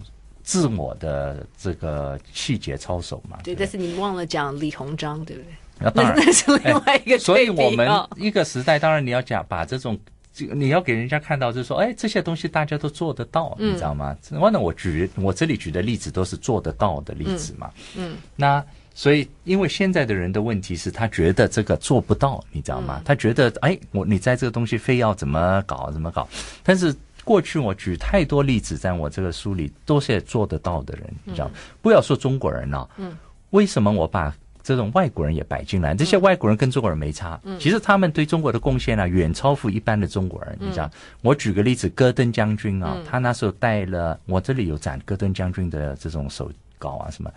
[0.42, 3.38] 自我的这个气节操守嘛。
[3.44, 5.52] 对，但是你忘了讲李鸿章，对不对？
[5.80, 7.20] 那当然，那是另外一个。
[7.20, 10.00] 所以我们一个时代，当然你要讲把这种。
[10.34, 14.18] 这个你要给人家看到，就是说，哎，这些东西大家都做得到，嗯、你知道吗？
[14.32, 17.70] 完了，我举我这里举的例子都是做得到的例子嘛。
[17.96, 18.66] 嗯，嗯那
[18.96, 22.98] 所以，因为现在的人的问题是他觉得这个做不到，你知道吗？
[22.98, 26.28] 嗯、他觉得，哎，我你在这个东西非要怎么搞怎么搞？
[26.64, 33.16] 但是过去我举太多例子，在我这个书里都是做得到的人，你知道不要说中国人了，嗯，
[33.52, 34.36] 为什么我把？
[34.64, 40.58] 这种外国人也摆进来，这些外国人跟中国人没差，嗯、其实他们对中国的贡献呢、啊，远超乎一般的中国人。
[40.62, 40.90] 嗯、你知道，
[41.22, 46.50] 我举个例子，戈登将军啊，嗯、他那时候带了，我这里有展戈登将军的这种手
[46.80, 47.30] 稿啊什么。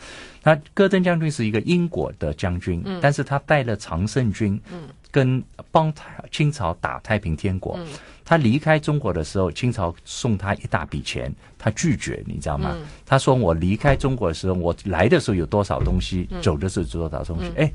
[0.43, 4.83] 那戈登将军是一个英国的将军，嗯、但是他带了常胜军，嗯、
[5.17, 5.91] 跟帮
[6.31, 7.75] 清朝打太平天国。
[7.79, 7.87] 嗯、
[8.23, 12.73] 他离开中国的时候，清朝送他一大笔钱，他拒绝，你知道吗？
[12.75, 17.49] 嗯、他说：“我离开中国的时候，我来的时候有多少东西，嗯、走的时候有多少东西。
[17.49, 17.73] 嗯”哎，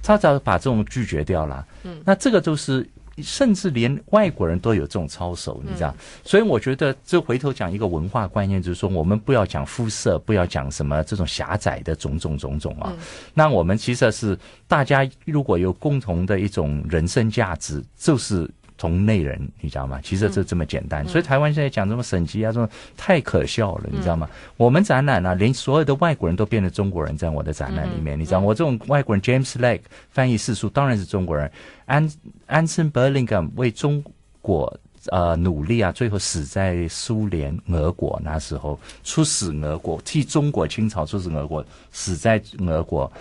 [0.00, 1.66] 他早把这种拒绝掉了。
[1.82, 2.88] 嗯，那这个就是。
[3.22, 5.94] 甚至连外国人都有这种操守，你知道？
[6.24, 12.92] 所以我觉得，这回头讲一个文化观念，就是说，我们不要讲肤色，不要讲什么这种狭窄的种种种种啊。
[13.34, 18.50] 那我们其实是大家如果有共同的一种人生价值，就是。
[18.80, 20.00] 从内人，你知道吗？
[20.02, 21.04] 其实就这么简单。
[21.04, 22.66] 嗯、所以台湾现在讲什么省级啊，这种
[22.96, 24.26] 太可笑了，你知道吗？
[24.32, 31.52] 嗯、我们展览啊，连所有的外国人都变成中国人，在我的展览里面，嗯、你知道，我这种外国人 James Legge 翻译四书当然是中国人。
[31.84, 32.10] 安
[32.46, 34.02] 安森 Burlingame 为中
[34.40, 34.74] 国
[35.10, 41.62] 呃努力啊，最后死在苏联俄国那时候，出使俄国，替中国清朝出使俄国，
[41.92, 43.12] 死在俄国。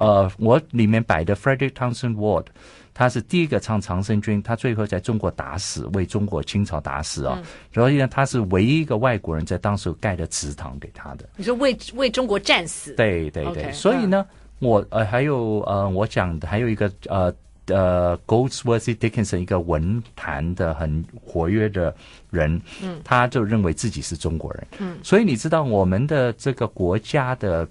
[0.00, 2.46] 呃，我里面摆的 Frederick Townsend Ward。
[2.94, 7.42] 他是第一个唱长生军，他最后在中国打死，为中国清朝打死啊、哦。
[7.74, 11.28] 所以呢，他是唯一一个外国人在当时盖的祠堂给他的。
[11.36, 12.94] 你说为为中国战死？
[12.94, 13.64] 对对对。
[13.64, 14.24] Okay, 所以呢，
[14.60, 17.34] 嗯、我呃还有呃我讲的还有一个呃
[17.66, 21.92] 呃 Goldsworthy Dickinson 一个文坛的很活跃的
[22.30, 27.68] 人，嗯，他就认为自己是中国人，嗯，所以你知道我们的这个国家的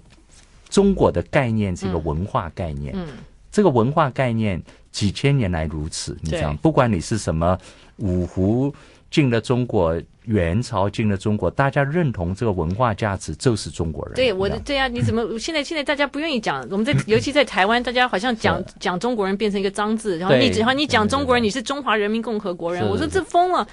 [0.68, 3.18] 中国的概念是一个文化概念，嗯，嗯
[3.50, 4.62] 这个文化概念。
[4.94, 7.58] 几千年来如此，你知道，不管你是什么
[7.96, 8.72] 五胡
[9.10, 14.14] 进了中国，元朝进了中国，大家认同这个文化价值就是中国人。
[14.14, 16.64] 对，我的对啊，你怎么 现在现在大家不愿意讲？
[16.70, 23.66] 我们在 尤其在台湾，大家好像讲讲中国人变成一个脏字，然后你然后你讲中国人，你是中华人民共和国人，我说这疯了，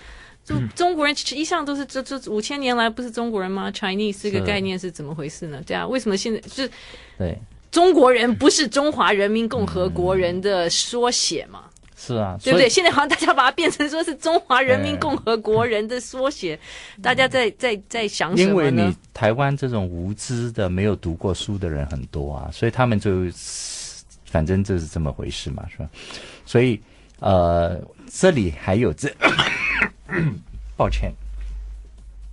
[0.44, 5.62] 就中国人一向都是这这五千年来不是中国人吗？Chinese 这个概念是怎么回事呢？
[5.68, 6.68] 对啊，为什么现在是？
[7.20, 7.38] 对。
[7.72, 11.64] 中国人不是中华人民共和国人的缩写嘛？
[11.96, 12.68] 是啊，对不对？
[12.68, 16.60] 现在好像大家把它变成说是中华人民共和国人的缩写，
[17.02, 18.50] 大家在在在想什么呢？
[18.50, 23.26] 因为你台湾这种无知的、没有读过书的人很多啊，所以他们就
[24.26, 25.88] 反正就是这么回事嘛，是吧？
[26.46, 26.82] 所以
[27.20, 27.80] 呃，
[28.12, 29.08] 这里还有这，
[30.76, 31.14] 抱歉，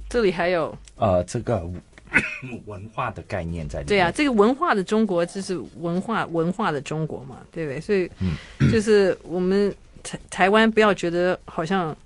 [0.08, 1.62] 这里还有呃这个。
[2.66, 3.86] 文化的概念在里面。
[3.88, 7.80] 对啊，这个文化的中国就是文化文化的中国嘛，对不对？
[7.80, 8.10] 所以，
[8.70, 11.96] 就是我们台台湾不要觉得好像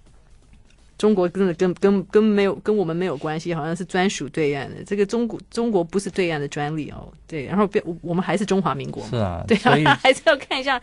[0.99, 4.85] 中国真的跟跟跟没有跟我们没有关系，好像是专属对岸的。
[4.85, 7.47] 这个中国中国不是对岸的专利哦，对。
[7.47, 7.69] 然后，
[8.01, 10.81] 我们还是中华民国嘛，是啊，对啊， 还是要看一下。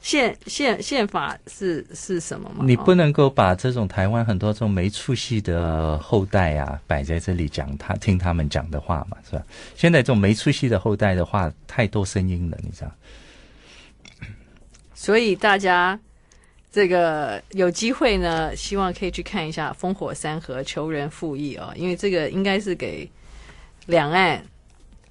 [0.00, 2.64] 宪宪宪法是是什么吗？
[2.66, 9.44] 你不能够把这种台湾很多这种没出息的后代啊摆在这里讲他听他们讲的话嘛，是吧？
[9.76, 12.90] 现在这种没出息的后代的话太多声音了，你知道？
[14.94, 15.98] 所以大家
[16.72, 23.10] 这个有机会呢，希望可以去看一下《烽火三河求人复议》哦，因为这个应该是给
[23.86, 24.42] 两岸。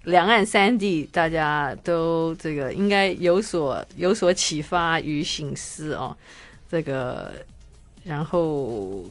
[0.06, 6.16] 两岸三地，大家都这个应该有所有所启发与醒思哦。
[6.72, 7.32] 这个，
[8.04, 9.04] 然后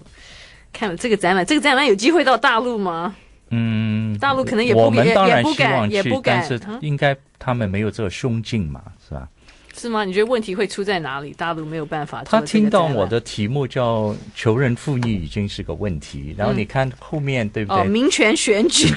[0.72, 3.14] 看这个展览，这个展览有机会到大陆吗？
[3.51, 6.39] 嗯，大陆可能也不敢，也不敢，也不敢。
[6.39, 9.28] 但是应该他们没有这个胸襟嘛，是吧？
[9.74, 10.05] 是吗？
[10.05, 11.32] 你觉得问题会出在哪里？
[11.32, 12.22] 大陆没有办法。
[12.24, 17.82] 他听到我的题目叫“求人复义”已经是个问题，然后你看后面、嗯、对不对？
[17.82, 18.89] 哦，民权选举。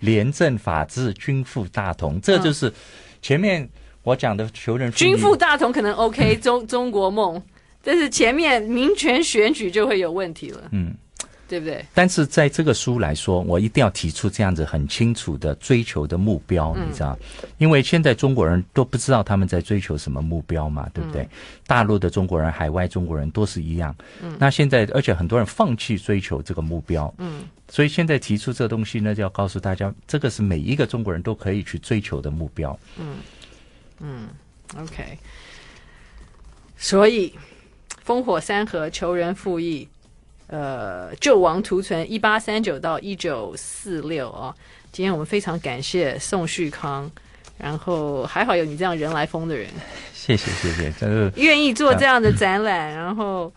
[0.00, 2.72] 廉政法治，均富大同，这就是
[3.22, 3.68] 前面
[4.02, 4.98] 我讲的求仁复义。
[4.98, 7.42] 均富大同可能 OK，中中国梦，
[7.82, 10.68] 但是前面民权选举就会有问题了。
[10.72, 10.94] 嗯。
[11.46, 11.84] 对不对？
[11.92, 17.18] 但是在这个书来说，我一定要提出这样子很清楚的追求的目标，你知道？
[17.58, 21.28] 因为现在中国人都不知道他们在追求什么目标嘛，对不对？
[21.66, 23.94] 大陆的中国人、海外中国人都是一样。
[24.22, 24.36] 嗯。
[24.38, 27.12] 那现在，而且很多人放弃追求这个目标。
[27.18, 27.44] 嗯。
[27.68, 32.78] 所以现在提出这东西呢，就要告诉大家，这个是每一个中国人都可以去追求的目标。
[32.98, 33.16] 嗯。
[34.00, 34.28] 嗯。
[34.78, 35.18] OK。
[36.76, 37.34] 所以，
[38.04, 39.88] 烽火三河，求仁复义。
[40.54, 44.54] 呃，救亡图存，一八三九到一九四六啊。
[44.92, 47.10] 今天我们非常感谢宋旭康，
[47.58, 49.68] 然后还好有你这样人来疯的人，
[50.14, 53.52] 谢谢谢谢，真是愿意做这样的展览，然后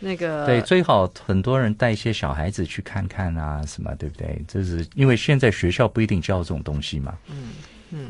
[0.00, 4.42] 那个对，最好很多人带一些小孩子去看看啊，什么对不对？
[4.48, 7.16] 就是因为现在学校不一定教这种东西嘛。
[7.30, 7.50] 嗯
[7.90, 8.08] 嗯，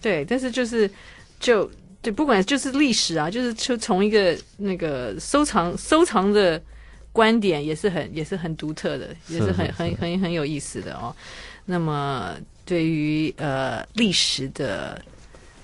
[0.00, 0.90] 对，但是就是
[1.38, 6.58] 就对，不管就是历史啊，就是就从一个那个收藏收藏的。
[7.18, 11.12] 观点也是很也是很独特的，也是很很很很有意思的哦。
[11.64, 15.02] 那么对于呃历史的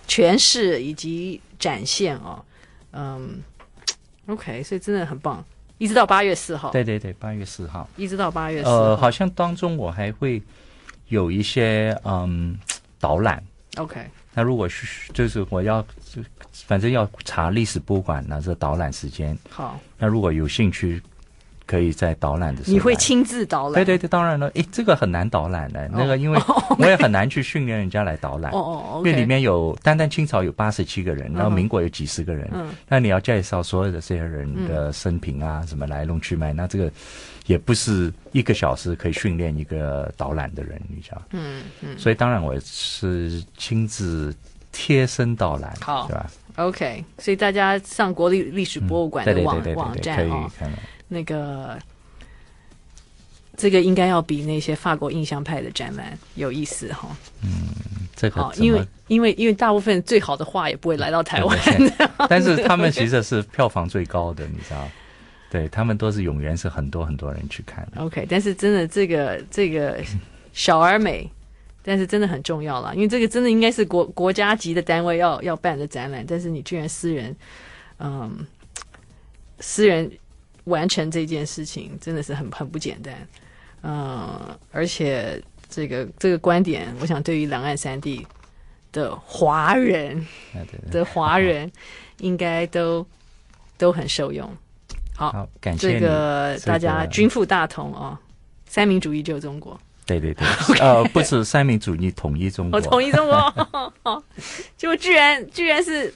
[0.09, 2.45] 诠释以及展现哦，
[2.91, 3.41] 嗯
[4.27, 5.45] ，OK，所以真的很棒。
[5.79, 8.75] 一直到八月四号，对对对，八月四号，一直到八月四号。
[8.75, 10.43] 呃，好像当中我还会
[11.07, 12.59] 有一些嗯
[12.99, 13.41] 导览。
[13.77, 19.39] OK，那如果是就是我要就反正要查历史博物馆呢，这导览时间。
[19.49, 21.01] 好，那如果有兴趣。
[21.67, 23.75] 可以在导览的时候，你会亲自导览？
[23.75, 24.49] 对对对，当然了。
[24.55, 26.39] 诶，这个很难导览的，那个因为
[26.79, 28.53] 我也很难去训练人家来导览。
[28.53, 32.49] 哦哦，因为里面有单单清朝有八十七个人，然后民国有几十个人。
[32.53, 36.91] 嗯，那你要介绍所有的这些人的生平啊，什么来龙去脉，那这个
[37.47, 41.23] 也不是一个小时可以训练一个导览的人，你知道？
[41.31, 41.99] 嗯嗯。
[41.99, 44.35] 所以当然我是亲自
[44.71, 50.79] 贴身导览，好，对吧？OK，所以大家上国立历史博物馆的网网站可以看到。
[51.09, 51.79] 那个，
[53.57, 57.17] 这个应该要比那些法国印象派的展览有意思哈。
[57.43, 57.49] 嗯，
[58.17, 61.59] 这个因为因为因为大部分最好的画也不会来到台湾，
[62.29, 64.89] 但是他们其实是票房最高的，你知道？
[65.51, 68.01] 对，他们都是永远是很多很多人去看的。
[68.03, 70.03] OK，但是真的这个这个
[70.53, 71.31] 小而美，
[71.85, 77.37] 但是真的很重要了，因为这个真的应该是国国家级的单位要要办的展览，但是你居然私人，
[78.01, 78.45] 嗯，
[79.61, 80.11] 私人。
[80.65, 83.15] 完成这件事情真的是很很不简单，
[83.83, 88.27] 嗯，而且这个这个观点，我想对于两岸三地
[88.93, 90.27] 的华人
[90.91, 91.71] 的华人
[92.21, 93.07] 应该都
[93.77, 94.51] 都很受用。
[95.15, 98.19] 好，好感谢这个大家均富大同哦，
[98.67, 99.79] 三民主义救中国。
[100.07, 100.47] 对对对，
[100.81, 104.25] 呃，不是三民主义统一中国，统一中国，
[104.79, 106.13] 就居然居然是。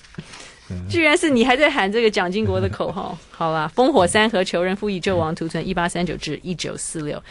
[0.88, 7.22] 居然是你还在喊这个蒋经国的口号， 好啦，烽火三河，求人复义，救亡图存，一八三九至一九四六，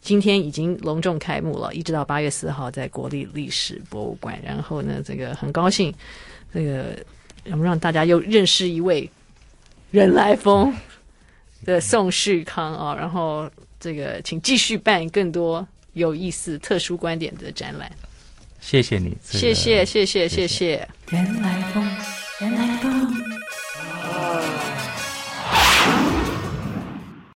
[0.00, 4.38] 今天已经隆重开幕了，一直到八月四号在国立历史博物馆。
[4.42, 5.92] 然后呢，这个很高兴，
[6.52, 6.96] 这个
[7.50, 9.10] 我们让大家又认识一位
[9.90, 10.74] 人来疯
[11.64, 12.94] 的宋旭康啊。
[12.94, 17.90] 然后这个请继续办更多有意思、特殊观点的展览。
[18.60, 20.88] 谢谢你，谢谢谢谢谢谢。
[21.10, 22.27] 人来疯。
[22.40, 23.37] やないと